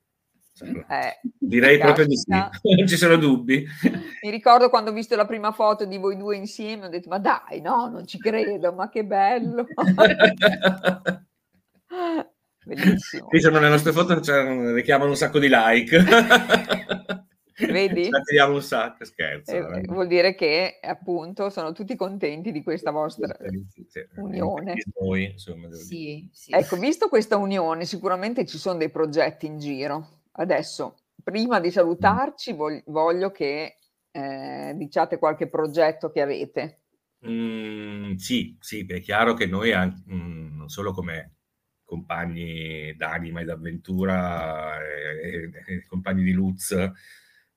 [0.53, 0.84] sì.
[0.88, 2.30] Eh, Direi proprio di sì,
[2.76, 3.65] non ci sono dubbi.
[4.22, 7.17] Mi ricordo quando ho visto la prima foto di voi due insieme, ho detto ma
[7.19, 9.65] dai, no, non ci credo, ma che bello.
[12.64, 13.28] Bellissimo.
[13.28, 15.97] Qui sono le nostre foto, cioè, richiamano un sacco di like.
[17.68, 18.05] Vedi?
[18.05, 19.51] Ci un sacco, scherzo.
[19.51, 23.36] Eh, vuol dire che appunto sono tutti contenti di questa vostra
[23.70, 24.76] sì, sì, unione.
[24.99, 30.22] Noi, insomma, sì, ecco, visto questa unione, sicuramente ci sono dei progetti in giro.
[30.34, 32.55] Adesso, prima di salutarci,
[32.86, 33.78] voglio che
[34.12, 36.80] eh, diciate qualche progetto che avete.
[37.28, 41.36] Mm, sì, sì, è chiaro che noi, anche, mm, non solo come
[41.91, 46.71] compagni d'anima e d'avventura e, e compagni di Luz,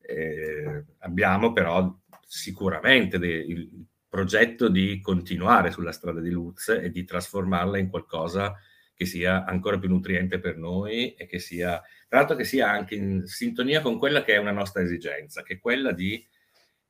[0.01, 7.05] eh, abbiamo però sicuramente dei, il progetto di continuare sulla strada di Luz e di
[7.05, 8.57] trasformarla in qualcosa
[8.93, 12.97] che sia ancora più nutriente per noi e che sia, tra l'altro, che sia anche
[12.97, 16.27] in sintonia con quella che è una nostra esigenza, che è quella di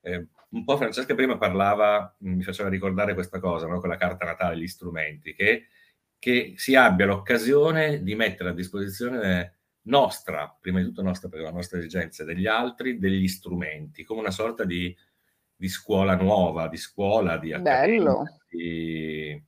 [0.00, 3.80] eh, un po' Francesca prima parlava, mi faceva ricordare questa cosa, no?
[3.80, 5.66] con la carta natale, gli strumenti, che,
[6.24, 11.50] che si abbia l'occasione di mettere a disposizione nostra, prima di tutto nostra per la
[11.50, 14.96] nostra esigenza, degli altri, degli strumenti, come una sorta di,
[15.54, 19.44] di scuola nuova, di scuola, di accademia, di,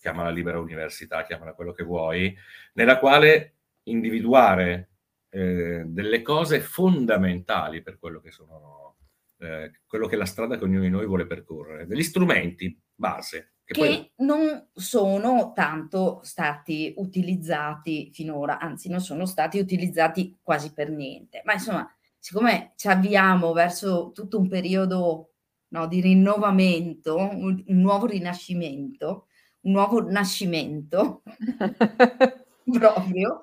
[0.00, 2.34] chiamala libera università, chiamala quello che vuoi,
[2.72, 4.92] nella quale individuare
[5.28, 8.96] eh, delle cose fondamentali per quello che sono
[9.40, 13.55] eh, quello che è la strada che ognuno di noi vuole percorrere, degli strumenti base.
[13.66, 14.10] Che, che poi...
[14.24, 21.42] non sono tanto stati utilizzati finora, anzi non sono stati utilizzati quasi per niente.
[21.44, 25.32] Ma insomma, siccome ci avviamo verso tutto un periodo
[25.68, 29.26] no, di rinnovamento, un, un nuovo rinascimento,
[29.62, 31.24] un nuovo nascimento
[32.70, 33.42] proprio,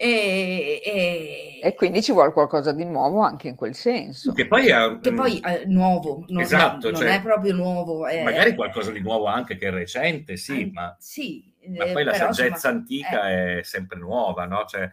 [0.00, 4.32] e, e, e, quindi ci vuole qualcosa di nuovo anche in quel senso.
[4.32, 8.06] Che poi è, che poi è nuovo, non, esatto, non cioè, è proprio nuovo.
[8.06, 12.04] È, magari qualcosa di nuovo anche che è recente, sì, eh, ma, sì, ma poi
[12.04, 13.58] la saggezza insomma, antica eh.
[13.58, 14.64] è sempre nuova, no?
[14.66, 14.88] Cioè,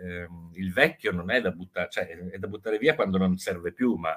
[0.00, 3.72] ehm, il vecchio non è da buttare, cioè, è da buttare via quando non serve
[3.72, 4.10] più, ma,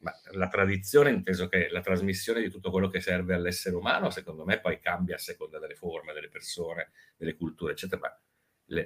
[0.00, 4.44] ma la tradizione, inteso che la trasmissione di tutto quello che serve all'essere umano, secondo
[4.44, 8.02] me poi cambia a seconda delle forme, delle persone, delle culture, eccetera.
[8.02, 8.14] Ma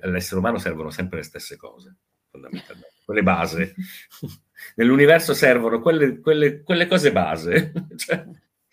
[0.01, 1.97] all'essere umano servono sempre le stesse cose,
[2.31, 3.75] fondamentalmente, quelle base.
[4.77, 7.73] Nell'universo servono quelle, quelle, quelle cose base.
[7.97, 8.27] cioè,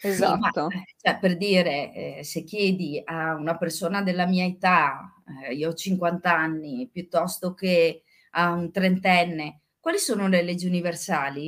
[0.04, 0.70] Esatto.
[0.70, 5.14] Sì, ma, cioè, per dire, eh, se chiedi a una persona della mia età,
[5.48, 11.46] eh, io ho 50 anni, piuttosto che a un trentenne, quali sono le leggi universali?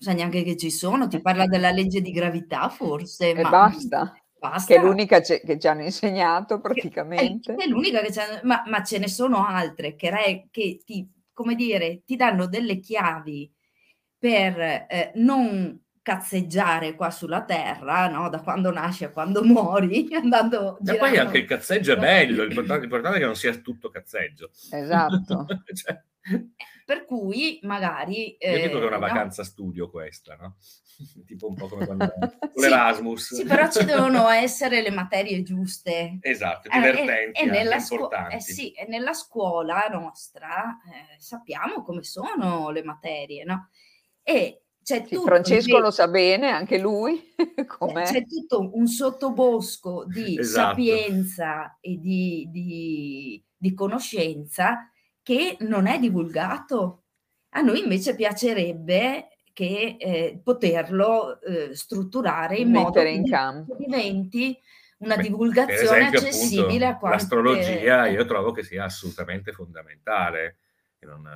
[0.00, 3.30] Non sa neanche che ci sono, ti parla della legge di gravità forse.
[3.30, 4.12] E ma, basta.
[4.38, 4.72] Basta.
[4.72, 7.54] Che è l'unica ce- che ci hanno insegnato praticamente.
[7.54, 10.80] È, è l'unica che ci hanno, ma, ma, ce ne sono altre che, re, che
[10.84, 13.52] ti, come dire, ti danno delle chiavi
[14.18, 18.30] per eh, non cazzeggiare qua sulla terra, no?
[18.30, 20.78] da quando nasci a quando muori, andando...
[20.82, 24.50] E poi anche il cazzeggio è bello, l'importante, l'importante è che non sia tutto cazzeggio.
[24.70, 25.44] Esatto.
[25.74, 26.00] cioè,
[26.88, 28.28] per cui magari...
[28.30, 29.48] Io eh, dico che è una eh, vacanza no?
[29.48, 30.56] studio questa, no?
[31.26, 32.10] tipo un po' come quando
[32.54, 33.34] sì, l'Erasmus.
[33.34, 36.16] Sì, però ci devono essere le materie giuste.
[36.22, 41.82] Esatto, divertenti, eh, e, e nella scu- eh, sì, e nella scuola nostra eh, sappiamo
[41.82, 43.68] come sono le materie, no?
[44.22, 47.34] E c'è sì, Francesco invece, lo sa bene, anche lui.
[47.66, 48.04] Com'è.
[48.04, 50.68] C'è tutto un sottobosco di esatto.
[50.70, 54.90] sapienza e di, di, di conoscenza
[55.28, 57.02] che non è divulgato.
[57.50, 63.76] A noi invece piacerebbe che eh, poterlo eh, strutturare in Mettere modo in campo.
[63.76, 64.58] che diventi
[65.00, 70.60] una Beh, divulgazione esempio, accessibile appunto, a quanti L'astrologia io trovo che sia assolutamente fondamentale,
[71.00, 71.28] non,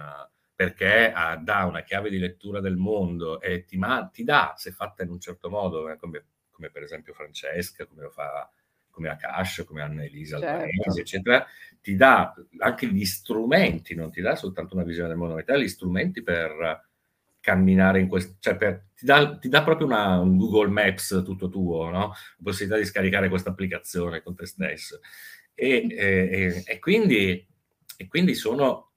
[0.55, 4.71] perché ha, dà una chiave di lettura del mondo e ti, ma, ti dà, se
[4.71, 8.51] fatta in un certo modo, eh, come, come, per esempio Francesca, come lo fa
[8.93, 10.99] come Akash, come Anna Elisa certo.
[10.99, 11.45] Eccetera,
[11.81, 15.51] ti dà anche gli strumenti, non ti dà soltanto una visione del mondo, ma ti
[15.51, 16.91] dà gli strumenti per
[17.41, 21.49] camminare in questo, cioè per, ti, dà, ti, dà, proprio una, un Google Maps tutto
[21.49, 21.99] tuo, no?
[21.99, 25.01] la possibilità di scaricare questa applicazione con te stesso.
[25.55, 27.45] E, e, e, quindi,
[27.97, 28.93] e quindi sono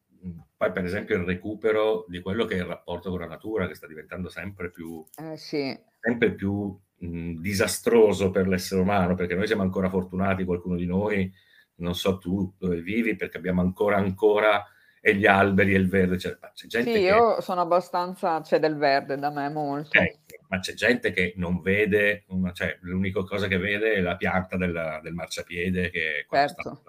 [0.58, 3.76] poi per esempio il recupero di quello che è il rapporto con la natura che
[3.76, 5.78] sta diventando sempre più, eh, sì.
[6.00, 11.32] sempre più mh, disastroso per l'essere umano, perché noi siamo ancora fortunati, qualcuno di noi,
[11.76, 14.66] non so tu dove vivi, perché abbiamo ancora ancora
[15.08, 16.18] e gli alberi e il verde.
[16.18, 17.06] Cioè, c'è gente sì, che...
[17.06, 20.00] io sono abbastanza, c'è del verde da me molto.
[20.00, 24.16] Eh, ma c'è gente che non vede, una, cioè l'unica cosa che vede è la
[24.16, 26.82] pianta del, del marciapiede che certo.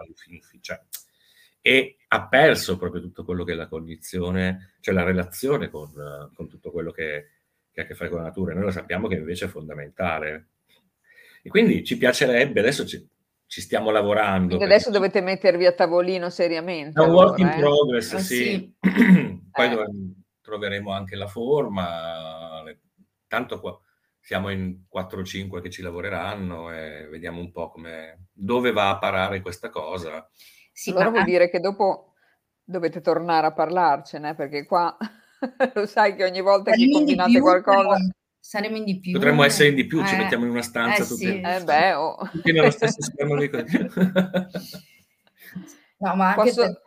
[0.61, 0.81] cioè,
[1.61, 5.93] e ha perso proprio tutto quello che è la cognizione, cioè la relazione con,
[6.35, 7.36] con tutto quello che,
[7.77, 8.55] che ha a che fare con la natura.
[8.55, 10.49] Noi lo sappiamo che invece è fondamentale.
[11.43, 13.07] E quindi ci piacerebbe, adesso ci,
[13.47, 14.57] ci stiamo lavorando.
[14.57, 16.99] Quindi adesso dovete mettervi a tavolino seriamente.
[16.99, 17.59] È un allora, work in eh?
[17.59, 18.35] progress, ah, sì.
[18.35, 18.75] sì.
[19.53, 19.87] Poi eh.
[20.41, 22.65] troveremo anche la forma,
[23.29, 23.79] tanto qua
[24.21, 29.41] siamo in 4-5 che ci lavoreranno e vediamo un po' come, dove va a parare
[29.41, 30.29] questa cosa.
[30.73, 32.15] Sì, allora vuol dire che dopo
[32.65, 34.97] dovete tornare a parlarcene, perché qua
[35.75, 37.97] Lo sai che ogni volta saremo che combinate più, qualcosa...
[38.39, 39.13] Saremo in di più.
[39.13, 41.41] Potremmo essere in di più, eh, ci mettiamo in una stanza eh, tutti, sì.
[41.41, 42.29] eh beh, oh.
[42.31, 43.51] tutti nello stesso schermo lì.
[45.99, 46.63] no, ma anche Posso...
[46.63, 46.85] per,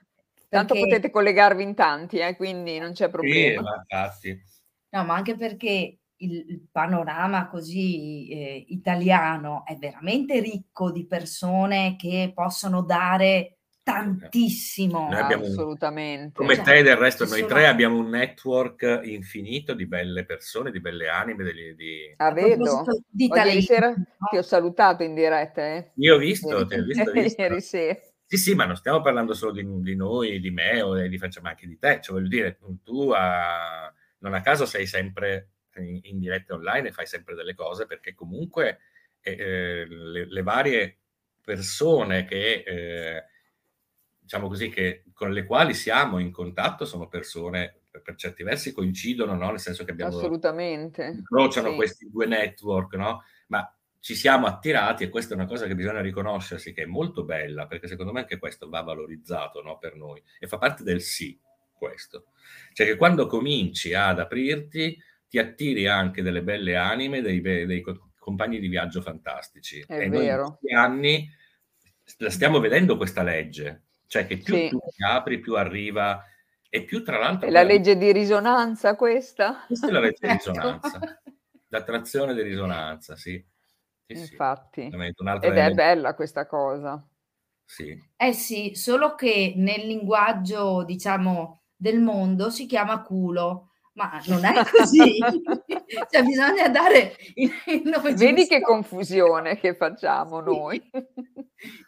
[0.49, 3.85] Tanto potete collegarvi in tanti, eh, quindi non c'è problema.
[4.19, 4.35] Sì.
[4.89, 11.95] No, ma anche perché il, il panorama così eh, italiano è veramente ricco di persone
[11.97, 13.58] che possono dare
[13.93, 15.09] tantissimo.
[15.09, 16.33] Noi abbiamo Assolutamente.
[16.35, 20.71] come Cioè, te del resto, noi sono- tre abbiamo un network infinito di belle persone,
[20.71, 21.43] di belle anime.
[21.43, 22.83] degli- di- Ah, vedo.
[23.07, 23.93] di ieri sera
[24.29, 25.91] ti ho salutato in diretta, eh?
[25.95, 27.41] Io ho visto, ti ho visto, visto.
[27.41, 27.99] Ieri sera.
[28.25, 31.41] Sì, sì, ma non stiamo parlando solo di, di noi, di me o di Francia,
[31.41, 31.99] ma anche di te.
[32.01, 36.91] Cioè, voglio dire, tu a- non a caso sei sempre in, in diretta online e
[36.91, 38.79] fai sempre delle cose perché comunque
[39.21, 40.97] eh, eh, le, le varie
[41.43, 43.23] persone che, eh,
[44.29, 48.71] diciamo così, che, con le quali siamo in contatto sono persone per, per certi versi
[48.71, 49.49] coincidono, no?
[49.49, 51.03] Nel senso che abbiamo Assolutamente.
[51.05, 51.75] incrociano Sì.
[51.75, 53.23] questi due network, no?
[53.47, 57.23] Ma ci siamo attirati e questa è una cosa che bisogna riconoscersi, che è molto
[57.23, 61.01] bella, perché secondo me anche questo va valorizzato no, per noi e fa parte del
[61.01, 61.35] sì,
[61.73, 62.25] questo.
[62.73, 64.95] Cioè che quando cominci ad aprirti,
[65.27, 69.83] ti attiri anche delle belle anime, dei, be- dei co- compagni di viaggio fantastici.
[69.87, 70.43] È e noi in vero.
[70.59, 71.27] questi anni
[72.17, 74.69] la stiamo vedendo questa legge, cioè che più Sì.
[74.69, 76.23] tu ti apri, più arriva
[76.67, 77.47] e più tra l'altro...
[77.47, 79.63] È la legge di risonanza questa?
[79.67, 80.51] Questa è la legge di Ecco.
[80.51, 81.21] risonanza,
[81.67, 83.43] l'attrazione di risonanza, sì.
[84.07, 84.89] Sì, sì, Infatti.
[85.17, 87.07] un'altra Ed è ele- bella questa cosa.
[87.63, 87.95] sì.
[88.17, 94.53] Eh sì, solo che nel linguaggio, diciamo, del mondo si chiama culo, ma non è
[94.69, 95.17] così.
[96.09, 98.73] cioè bisogna dare il il nome Vedi che giusto.
[98.73, 100.79] confusione che facciamo noi.
[100.91, 101.03] È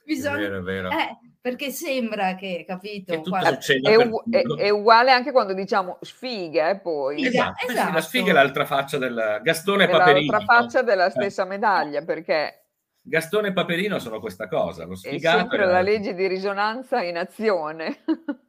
[0.05, 0.37] Bisogna...
[0.37, 0.89] vero, è vero.
[0.91, 3.13] Eh, perché sembra che, capito?
[3.19, 7.19] Che guarda- È, u- è- è uguale anche quando diciamo sfiga, eh, poi.
[7.23, 7.93] Sfiga, Esatto, sì, esatto.
[7.93, 10.31] la sfiga è l'altra faccia del Gastone e È Paperino.
[10.31, 12.65] l'altra faccia della Eh, stessa medaglia, perché
[13.03, 17.01] Gastone e Paperino sono questa cosa, lo è sfigato sempre e la legge di risonanza
[17.01, 17.97] in azione.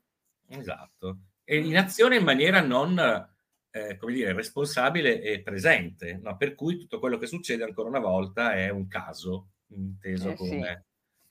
[0.49, 1.19] Esatto.
[1.45, 2.99] E in azione in maniera non,
[3.71, 6.37] eh, come dire, responsabile e presente, no?
[6.37, 10.61] per cui tutto quello che succede ancora una volta è un caso, inteso Eh, sì.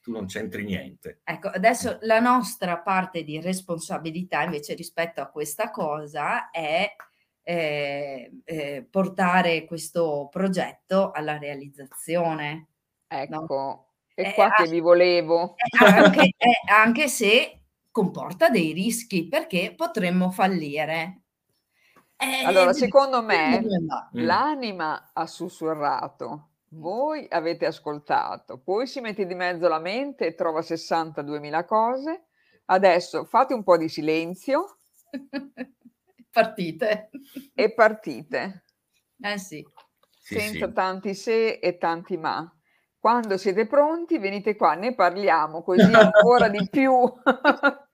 [0.02, 1.22] Tu non c'entri niente.
[1.24, 6.94] Ecco, adesso la nostra parte di responsabilità invece rispetto a questa cosa è
[7.44, 12.68] eh, eh, portare questo progetto alla realizzazione.
[13.08, 15.56] Ecco, è Eh, qua che vi volevo.
[15.58, 17.60] Eh, anche, eh, anche se
[17.92, 21.22] comporta dei rischi perché potremmo fallire.
[22.16, 23.60] Eh, Allora, secondo me?
[23.62, 23.88] Mm.
[24.24, 30.62] l'anima ha sussurrato, voi avete ascoltato, poi si mette di mezzo la mente e trova
[30.62, 32.26] 62.000 cose.
[32.66, 34.78] Adesso fate un po' di silenzio
[36.32, 37.10] Partite.
[37.54, 38.64] e partite,
[39.22, 39.66] Eh sì.
[40.24, 40.74] Senza sì.
[40.74, 42.50] tanti se e tanti ma.
[42.98, 46.94] Quando siete pronti, venite qua, ne parliamo così ancora di più.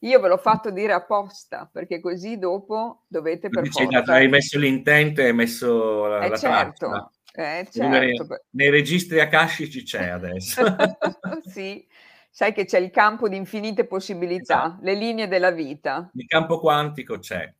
[0.00, 4.12] Io ve l'ho fatto dire apposta, perché così dopo dovete per Dici, forza.
[4.14, 7.10] hai messo l'intento e hai messo la, Eh la certo, traccia.
[7.32, 8.26] Eh nei- certo.
[8.26, 10.62] per- Nei registri akashici c'è adesso.
[11.46, 11.86] sì,
[12.30, 14.78] sai che c'è il campo di infinite possibilità, Esatto.
[14.84, 16.10] le linee della vita.
[16.14, 17.52] Il campo quantico c'è.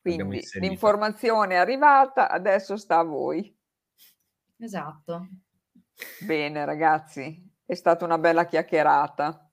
[0.00, 3.54] Quindi l'informazione è arrivata, adesso sta a voi.
[4.58, 5.28] Esatto.
[6.20, 9.50] Bene, ragazzi, è stata una bella chiacchierata.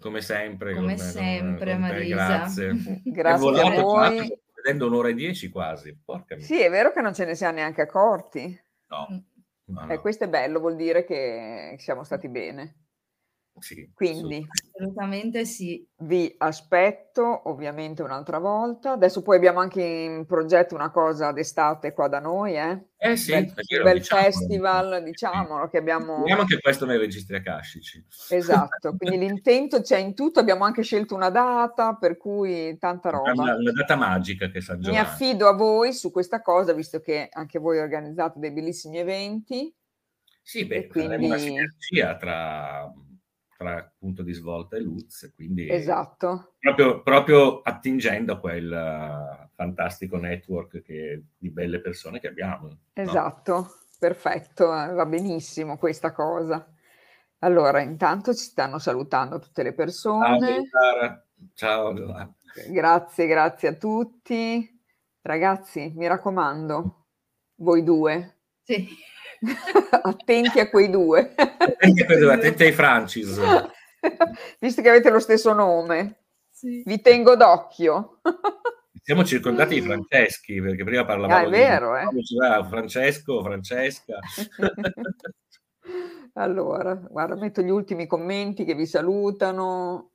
[0.00, 0.74] Come sempre.
[0.74, 2.14] Come con- sempre, con Marisa.
[2.14, 2.72] Grazie.
[3.04, 4.24] Grazie a voi.
[4.24, 5.98] sto vedendo un'ora e dieci quasi.
[6.04, 6.56] Porca miseria.
[6.56, 8.62] Sì, è vero che non ce ne siamo neanche accorti.
[8.88, 9.06] No,
[9.66, 9.92] no, no.
[9.92, 12.87] E questo è bello, vuol dire che siamo stati bene.
[13.60, 14.46] Sì, Quindi
[14.78, 15.84] Assolutamente sì.
[16.02, 18.92] vi aspetto ovviamente un'altra volta.
[18.92, 22.86] Adesso poi abbiamo anche in progetto una cosa d'estate qua da noi, eh?
[22.96, 24.22] Eh sì, bel, lo bel diciamo.
[24.22, 26.18] festival, diciamolo, che abbiamo...
[26.18, 28.06] Vediamo anche questo nei registri akashici.
[28.28, 33.32] Esatto, quindi l'intento c'è in tutto, abbiamo anche scelto una data, per cui tanta roba.
[33.32, 35.04] Una, una data magica che San Mi Giovanni.
[35.04, 39.74] affido a voi su questa cosa, visto che anche voi organizzate dei bellissimi eventi.
[40.40, 42.92] Sì, beh, quindi- una sinergia tra,
[43.58, 50.16] tra punto di svolta e Luz, quindi Esatto, proprio, proprio attingendo a quel eh, fantastico
[50.16, 52.68] network che- di belle persone che abbiamo.
[52.68, 52.78] no?
[52.92, 53.66] esatto,
[53.98, 56.72] perfetto, eh, va benissimo questa cosa.
[57.40, 60.68] Allora, intanto ci stanno salutando tutte le Ciao, persone.
[60.70, 61.26] Sara.
[61.54, 62.34] Ciao.
[62.70, 64.80] Grazie, grazie a tutti.
[65.20, 67.06] Ragazzi, mi raccomando,
[67.56, 68.86] voi due, Sì.
[70.02, 71.34] attenti a quei due.
[71.36, 73.40] Attenti a quello- attenti ai Francis.
[74.58, 76.82] Visto che avete lo stesso nome, Sì.
[76.84, 78.20] vi tengo d'occhio.
[79.02, 82.18] Siamo circondati di Franceschi, perché prima parlavamo ah, è vero, di...
[82.20, 82.64] eh?
[82.68, 84.18] Francesco, Francesca.
[86.34, 90.10] allora, guarda, metto gli ultimi commenti che vi salutano.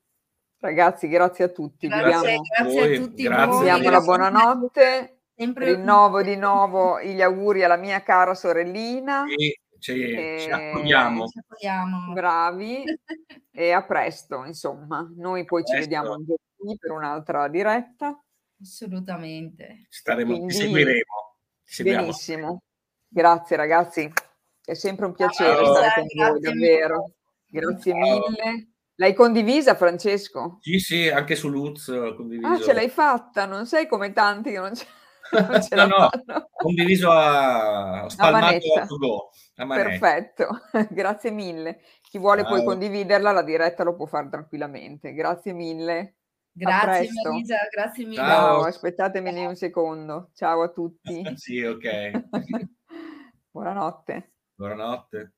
[0.60, 1.88] Ragazzi, grazie a tutti.
[1.88, 3.24] Grazie, grazie a tutti.
[3.24, 3.64] Grazie.
[3.64, 5.18] Diamo la buonanotte.
[5.44, 9.26] Sempre Rinnovo di nuovo gli auguri alla mia cara sorellina.
[9.26, 10.38] E ci, e...
[10.40, 11.26] ci accogliamo.
[12.14, 12.84] Bravi.
[13.52, 15.06] e a presto, insomma.
[15.18, 18.18] Noi poi ci vediamo giovedì per un'altra diretta.
[18.62, 19.86] Assolutamente.
[19.90, 21.38] Staremo, Quindi, seguiremo.
[21.84, 22.64] benissimo.
[23.10, 24.12] Grazie ragazzi.
[24.66, 25.76] È sempre un piacere Ciao.
[25.76, 27.12] stare con voi, davvero.
[27.46, 28.68] Grazie mille.
[28.96, 30.60] L'hai condivisa, Francesco?
[30.62, 32.48] Sì, sì, anche su condiviso.
[32.48, 34.86] Ah, ce l'hai fatta, non sei come tanti che non ce,
[35.50, 36.10] non ce no, no,
[36.52, 39.30] condiviso a spalmato a, go.
[39.56, 40.48] Perfetto,
[40.92, 41.82] grazie mille.
[42.02, 42.52] Chi vuole Ciao.
[42.52, 45.14] poi condividerla, la diretta lo può fare tranquillamente.
[45.14, 46.18] Grazie mille.
[46.52, 48.18] Grazie Marisa, grazie mille.
[48.18, 50.30] Ciao, aspettatemi un secondo.
[50.36, 51.24] Ciao a tutti.
[51.36, 52.28] sì, ok.
[53.50, 54.34] Buonanotte.
[54.56, 55.34] Buonanotte.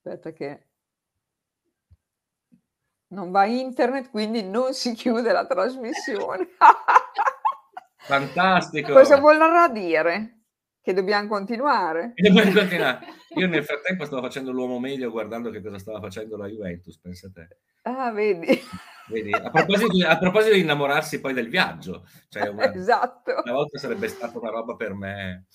[0.00, 0.67] Aspetta che
[3.08, 6.48] non va internet, quindi non si chiude la trasmissione.
[7.96, 8.92] Fantastico.
[8.92, 10.34] Cosa vorrà dire?
[10.80, 12.12] Che dobbiamo continuare?
[12.14, 13.00] Dobbiamo continuare.
[13.36, 17.30] Io nel frattempo stavo facendo l'uomo meglio guardando che cosa stava facendo la Juventus, pensa
[17.32, 17.48] te.
[17.82, 18.58] Ah, vedi.
[19.08, 19.32] vedi?
[19.32, 23.42] A, proposito di, a, proposito di, innamorarsi poi del viaggio, cioè una, esatto.
[23.44, 25.46] una volta sarebbe stata una roba per me.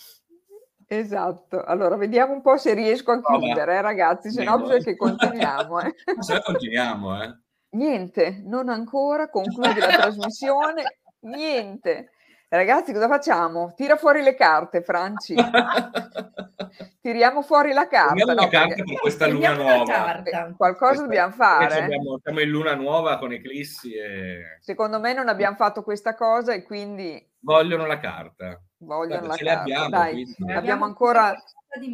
[0.86, 4.96] Esatto, allora vediamo un po' se riesco a chiudere, eh, ragazzi, se no bisogna che
[4.96, 5.80] continuiamo.
[5.82, 5.96] Eh.
[6.22, 7.43] Se no continuiamo, eh.
[7.74, 12.12] Niente, non ancora, conclude la trasmissione, niente.
[12.48, 13.74] Ragazzi, cosa facciamo?
[13.76, 15.34] Tira fuori le carte, Franci.
[17.02, 18.14] Tiriamo fuori la carta.
[18.14, 18.84] Tiriamo no, la carta perché...
[18.84, 20.24] per questa luna nuova.
[20.56, 21.04] Qualcosa questa...
[21.04, 21.84] dobbiamo fare.
[21.84, 23.94] Abbiamo, siamo in luna nuova con eclissi.
[23.94, 24.58] E...
[24.60, 27.28] Secondo me non abbiamo fatto questa cosa e quindi...
[27.40, 28.62] Vogliono la carta.
[28.84, 29.62] Vogliono Guarda, la carta.
[29.62, 31.36] Abbiamo, Dai, abbiamo ancora...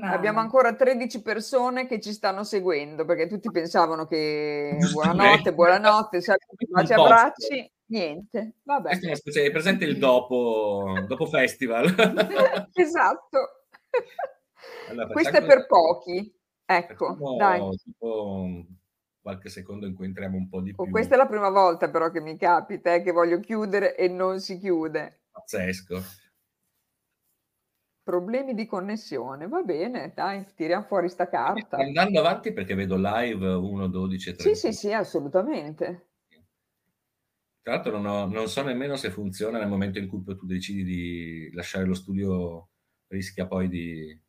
[0.02, 6.22] Abbiamo ancora 13 persone che ci stanno seguendo perché tutti pensavano che buonanotte, buonanotte,
[6.70, 7.72] baci abbracci.
[7.86, 8.90] Niente, vabbè.
[8.90, 11.86] Questa è una specie, è presente il dopo, dopo festival.
[12.74, 13.64] esatto.
[14.90, 16.38] Allora, Questo è per pochi.
[16.66, 17.62] Ecco, dai.
[17.82, 18.66] Tipo
[19.22, 20.92] qualche secondo in cui entriamo un po' di oh, più.
[20.92, 24.40] Questa è la prima volta però che mi capita, eh, che voglio chiudere e non
[24.40, 25.22] si chiude.
[25.32, 26.02] Pazzesco.
[28.10, 31.78] Problemi di connessione, va bene, dai, tiriamo fuori sta carta.
[31.78, 34.56] Andando avanti perché vedo live 1, 12, 13.
[34.56, 36.08] Sì, sì, sì, assolutamente.
[37.62, 40.84] Tra l'altro non, ho, non, so nemmeno se funziona nel momento in cui tu decidi
[40.84, 42.70] di lasciare lo studio,
[43.10, 44.20] rischia poi di...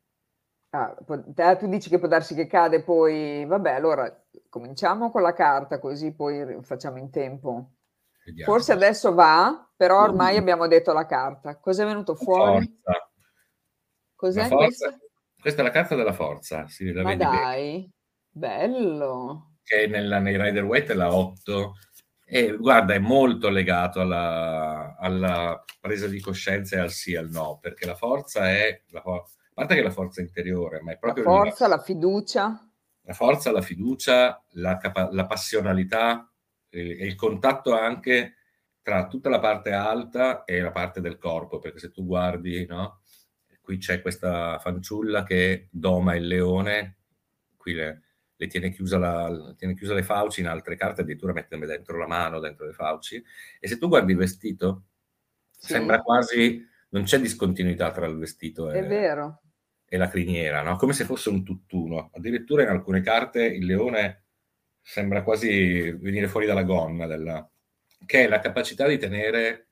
[0.69, 0.95] Ah,
[1.55, 6.13] tu dici che può darsi che cade poi, vabbè, allora cominciamo con la carta così
[6.13, 7.71] poi facciamo in tempo.
[8.25, 8.51] Vediamo.
[8.51, 11.57] Forse adesso va, però ormai abbiamo detto la carta.
[11.57, 12.79] Cos'è venuto fuori?
[12.83, 13.09] Forza.
[14.21, 14.95] Cos'è questa?
[15.41, 17.91] Questa è la carta della forza, si la Ma dai,
[18.29, 18.67] bene.
[18.67, 19.55] bello.
[19.63, 21.73] Che nella, nei Rider Waite è la 8
[22.23, 27.31] e guarda, è molto legato alla, alla, presa di coscienza e al sì e al
[27.31, 29.23] no, perché la forza è, la, a
[29.55, 31.23] parte che la forza interiore, ma è proprio...
[31.23, 32.71] La forza, la fiducia.
[33.01, 36.31] La forza, la fiducia, la, capa- la passionalità
[36.69, 38.35] e il contatto anche
[38.83, 43.00] tra tutta la parte alta e la parte del corpo, perché se tu guardi, no?
[43.61, 46.97] Qui c'è questa fanciulla che doma il leone,
[47.55, 48.01] qui le,
[48.35, 52.07] le tiene, chiusa la, tiene chiuse le fauci, in altre carte addirittura mette dentro la
[52.07, 53.23] mano, dentro le fauci.
[53.59, 54.85] E se tu guardi il vestito,
[55.51, 55.73] sì.
[55.73, 58.79] sembra quasi, non c'è discontinuità tra il vestito e,
[59.85, 60.77] e la criniera, no?
[60.77, 62.09] come se fosse un tutt'uno.
[62.13, 64.23] Addirittura in alcune carte il leone
[64.81, 67.47] sembra quasi venire fuori dalla gonna, della,
[68.05, 69.70] che è la capacità di tenere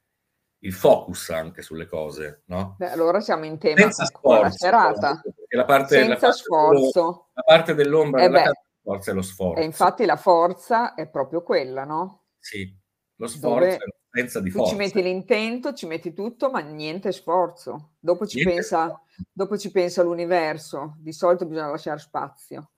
[0.60, 2.76] il focus anche sulle cose, no?
[2.78, 5.22] Beh, allora siamo in tema Senza sforzo, la serata.
[5.50, 7.30] La parte, Senza la parte sforzo.
[7.34, 9.62] la parte dell'ombra eh della forza è lo sforzo.
[9.62, 12.26] E infatti la forza è proprio quella, no?
[12.38, 12.76] Sì,
[13.16, 13.78] lo sforzo Dove è
[14.12, 14.72] l'assenza di forza.
[14.72, 17.92] ci metti l'intento, ci metti tutto, ma niente sforzo.
[18.00, 19.04] Dopo ci, niente pensa, sforzo.
[19.32, 20.96] dopo ci pensa l'universo.
[20.98, 22.72] Di solito bisogna lasciare spazio.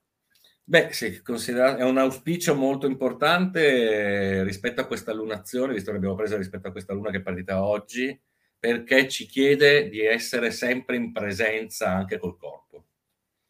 [0.64, 6.38] Beh, sì, è un auspicio molto importante rispetto a questa lunazione, visto che l'abbiamo presa
[6.38, 8.18] rispetto a questa luna che è partita oggi,
[8.58, 12.86] perché ci chiede di essere sempre in presenza anche col corpo.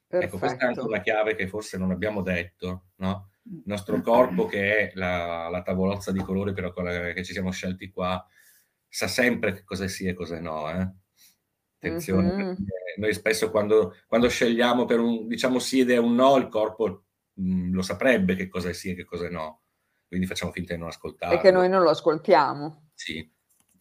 [0.07, 0.35] Perfetto.
[0.35, 3.29] Ecco, questa è anche una chiave che forse non abbiamo detto, no?
[3.43, 7.51] Il nostro corpo, che è la, la tavolozza di colori per la che ci siamo
[7.51, 8.25] scelti qua,
[8.87, 10.69] sa sempre che cosa sia e cosa no.
[10.69, 10.89] Eh?
[11.83, 12.53] Attenzione, mm-hmm.
[12.97, 17.05] noi spesso quando, quando, scegliamo per un diciamo sì ed è un no, il corpo
[17.33, 19.61] mh, lo saprebbe che cosa sia e che cosa no.
[20.07, 21.35] Quindi facciamo finta di non ascoltarlo.
[21.35, 22.89] E che noi non lo ascoltiamo.
[22.93, 23.27] Sì,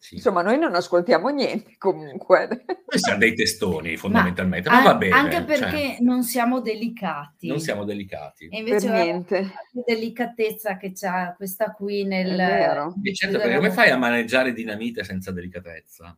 [0.01, 0.15] sì.
[0.15, 2.47] Insomma, noi non ascoltiamo niente comunque.
[2.47, 5.13] Noi siamo dei testoni fondamentalmente, Ma ma, va bene.
[5.13, 7.47] Anche cioè, perché non siamo delicati.
[7.47, 8.47] non siamo delicati.
[8.47, 9.41] E invece Per niente.
[9.41, 12.31] la delicatezza che c'ha questa qui nel...
[12.31, 12.95] È vero.
[13.03, 16.17] E certo, perché come fai a maneggiare dinamite senza delicatezza?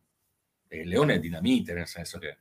[0.74, 2.40] E il leone è dinamite, nel senso che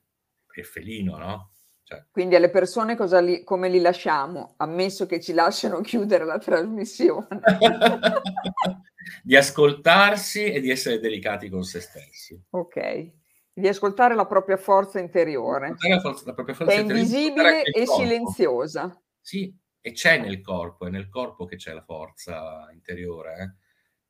[0.55, 1.51] è felino, no?
[1.83, 4.55] Cioè, Quindi alle persone cosa li- come li lasciamo?
[4.57, 7.29] Ammesso che ci lasciano chiudere la trasmissione.
[9.23, 12.43] di ascoltarsi e di essere delicati con se stessi.
[12.51, 13.13] Ok.
[13.53, 17.85] Di ascoltare la propria forza interiore, La, forza- la propria forza è interiore, invisibile e
[17.85, 18.03] corpo.
[18.03, 19.03] silenziosa.
[19.21, 23.55] Sì, e c'è nel corpo, è nel corpo che c'è la forza interiore, eh?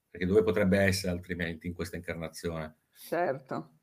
[0.08, 2.82] perché dove potrebbe essere altrimenti in questa incarnazione?
[2.94, 3.78] Certo.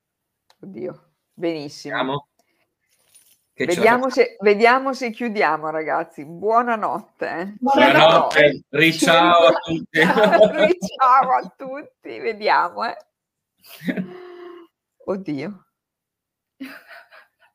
[0.61, 1.11] Oddio.
[1.34, 1.95] Benissimo.
[1.95, 2.27] Vediamo?
[3.53, 6.26] Che Vediamo se, vediamo se chiudiamo, ragazzi.
[6.26, 7.27] Buonanotte.
[7.30, 7.56] eh.
[7.60, 9.99] Buonanotte, riciao a tutti.
[9.99, 12.86] Ciao a tutti, vediamo.
[12.86, 12.95] Eh.
[15.06, 15.65] Oddio.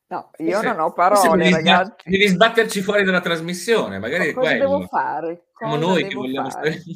[0.07, 2.11] No, io Forse- non ho parole, devi sbat- ragazzi.
[2.11, 4.65] Devi sbatterci fuori dalla trasmissione, magari è Cosa quello.
[4.69, 5.45] devo fare?
[5.57, 6.71] Siamo Cosa noi che vogliamo fare?
[6.73, 6.95] stare...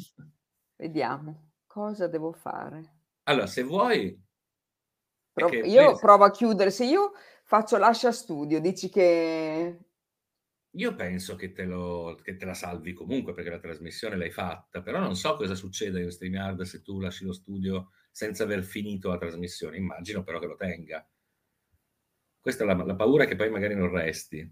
[0.75, 1.49] Vediamo.
[1.65, 2.93] Cosa devo fare?
[3.23, 4.27] Allora, se vuoi...
[5.47, 6.71] Pro- io poi- provo a chiudere.
[6.71, 7.13] Se io
[7.43, 9.79] faccio lascia studio, dici che...
[10.73, 14.83] Io penso che te, lo, che te la salvi comunque perché la trasmissione l'hai fatta,
[14.83, 19.09] però non so cosa succede in StreamYard se tu lasci lo studio senza aver finito
[19.09, 19.77] la trasmissione.
[19.77, 21.07] Immagino però che lo tenga.
[22.39, 24.47] Questa è la, la paura che poi magari non resti.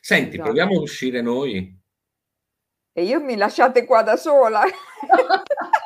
[0.00, 0.44] Senti, Esatto.
[0.44, 1.78] proviamo a uscire noi.
[2.92, 4.62] E io mi lasciate qua da sola.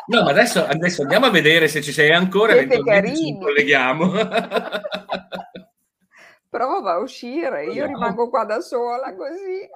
[0.06, 3.40] No, ma adesso, adesso andiamo a vedere se ci sei ancora, Siete eventualmente ci carini.
[3.40, 4.10] colleghiamo.
[6.48, 7.92] Prova a uscire, io Proviamo.
[7.94, 9.66] rimango qua da sola così.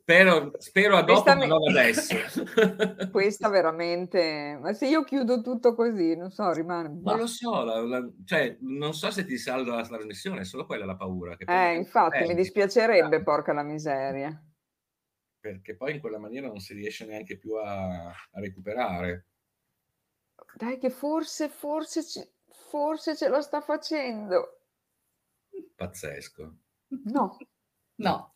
[0.00, 2.14] spero, spero a dopo, ma mi- non adesso.
[3.12, 6.88] Questa veramente, ma se io chiudo tutto così, non so, rimane.
[7.02, 10.64] Non lo so, la- la- cioè, non so se ti salva la trasmissione, è solo
[10.64, 11.36] quella la paura.
[11.36, 12.40] Che Eh, infatti, mi perdi.
[12.40, 14.42] dispiacerebbe, porca la miseria.
[15.52, 19.26] Perché poi in quella maniera non si riesce neanche più a, a recuperare.
[20.54, 22.02] Dai, che forse, forse,
[22.50, 24.60] forse ce la sta facendo.
[25.74, 26.54] Pazzesco.
[27.04, 27.36] No,
[27.96, 28.32] No.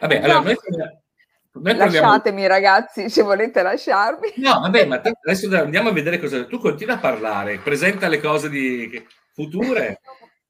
[0.00, 0.24] Vabbè, No.
[0.24, 0.56] allora noi,
[1.52, 4.32] noi lasciatemi ragazzi, se volete lasciarmi.
[4.36, 6.46] No, vabbè, ma te- adesso andiamo a vedere cosa...
[6.46, 9.06] Tu continua a parlare, presenta le cose di...
[9.32, 10.00] future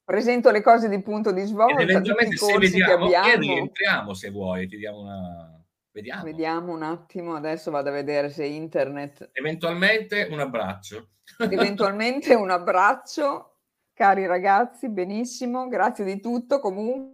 [0.04, 4.76] Presento le cose di punto di svolta, eventualmente se vediamo, e rientriamo se vuoi, ti
[4.76, 5.63] diamo una...
[5.94, 6.24] Vediamo.
[6.24, 11.10] Vediamo un attimo, adesso vado a vedere se internet Eventualmente un abbraccio.
[11.38, 13.58] eventualmente un abbraccio,
[13.92, 17.13] cari ragazzi, benissimo, grazie di tutto comunque.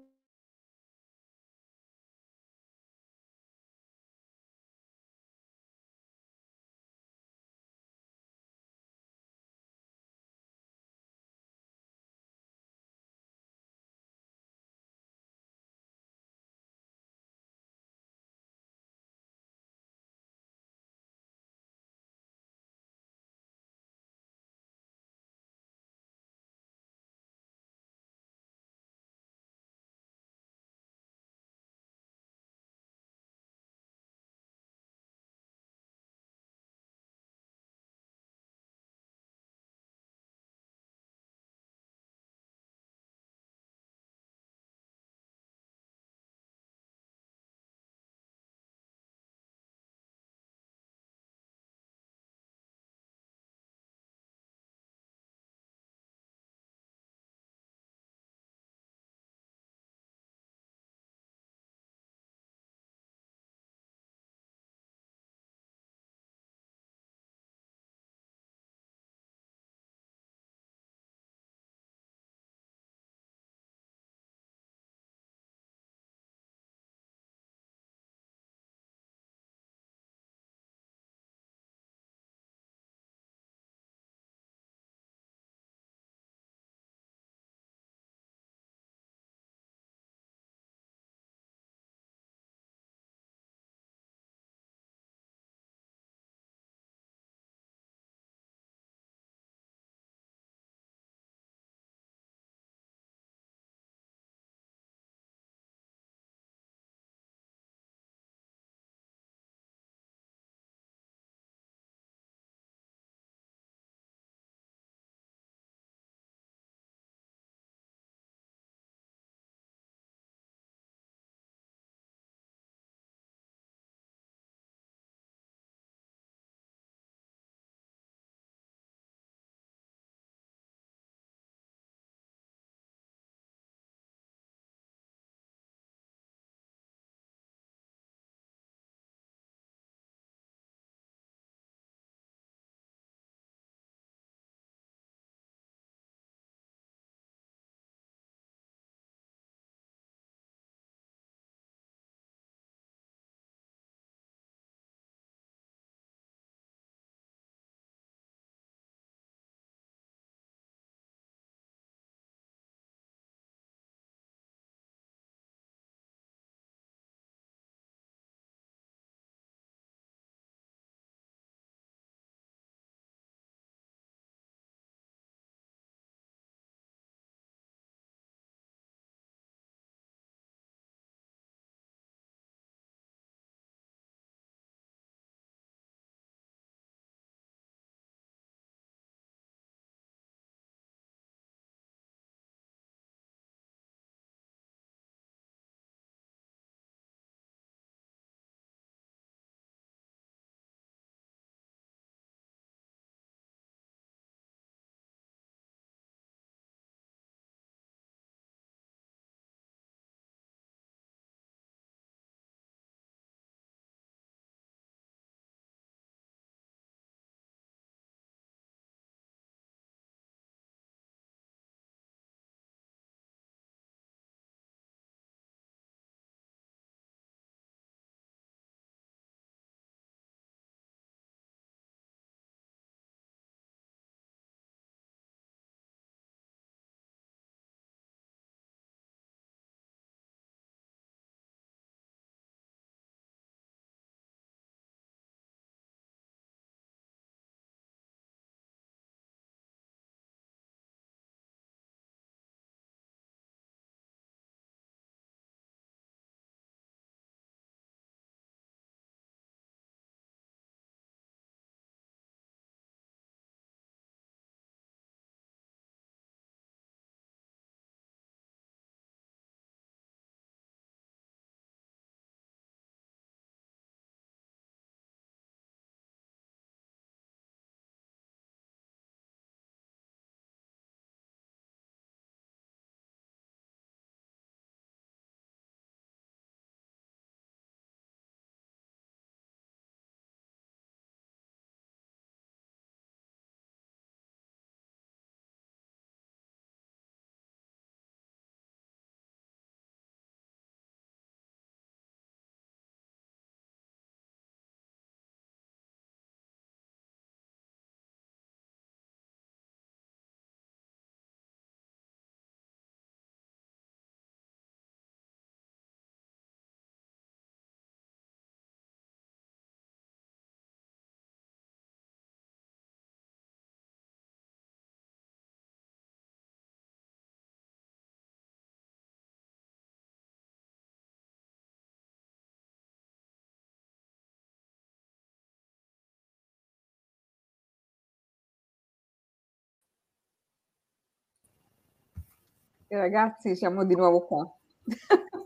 [342.93, 344.53] E ragazzi, siamo di nuovo qua.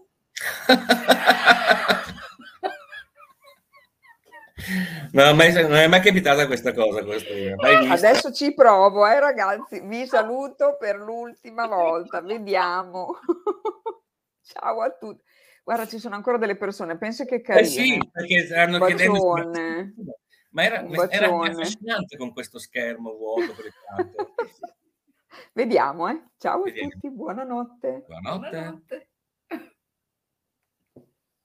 [5.13, 7.01] No, mai, non è mai capitata questa cosa.
[7.01, 9.81] Adesso ci provo, eh, ragazzi.
[9.81, 12.23] Vi saluto per l'ultima volta.
[12.23, 13.19] Vediamo.
[14.43, 15.23] Ciao a tutti.
[15.63, 16.97] Guarda, ci sono ancora delle persone.
[16.97, 17.67] Pensa che carine.
[17.67, 19.51] Eh sì, perché stanno chiedendo.
[20.51, 23.55] Ma era, era affascinante con questo schermo vuoto.
[25.55, 26.21] Vediamo, eh.
[26.37, 26.89] Ciao Vediamo.
[26.89, 28.05] a tutti, buonanotte.
[28.07, 28.51] Buonanotte.
[28.51, 29.09] buonanotte.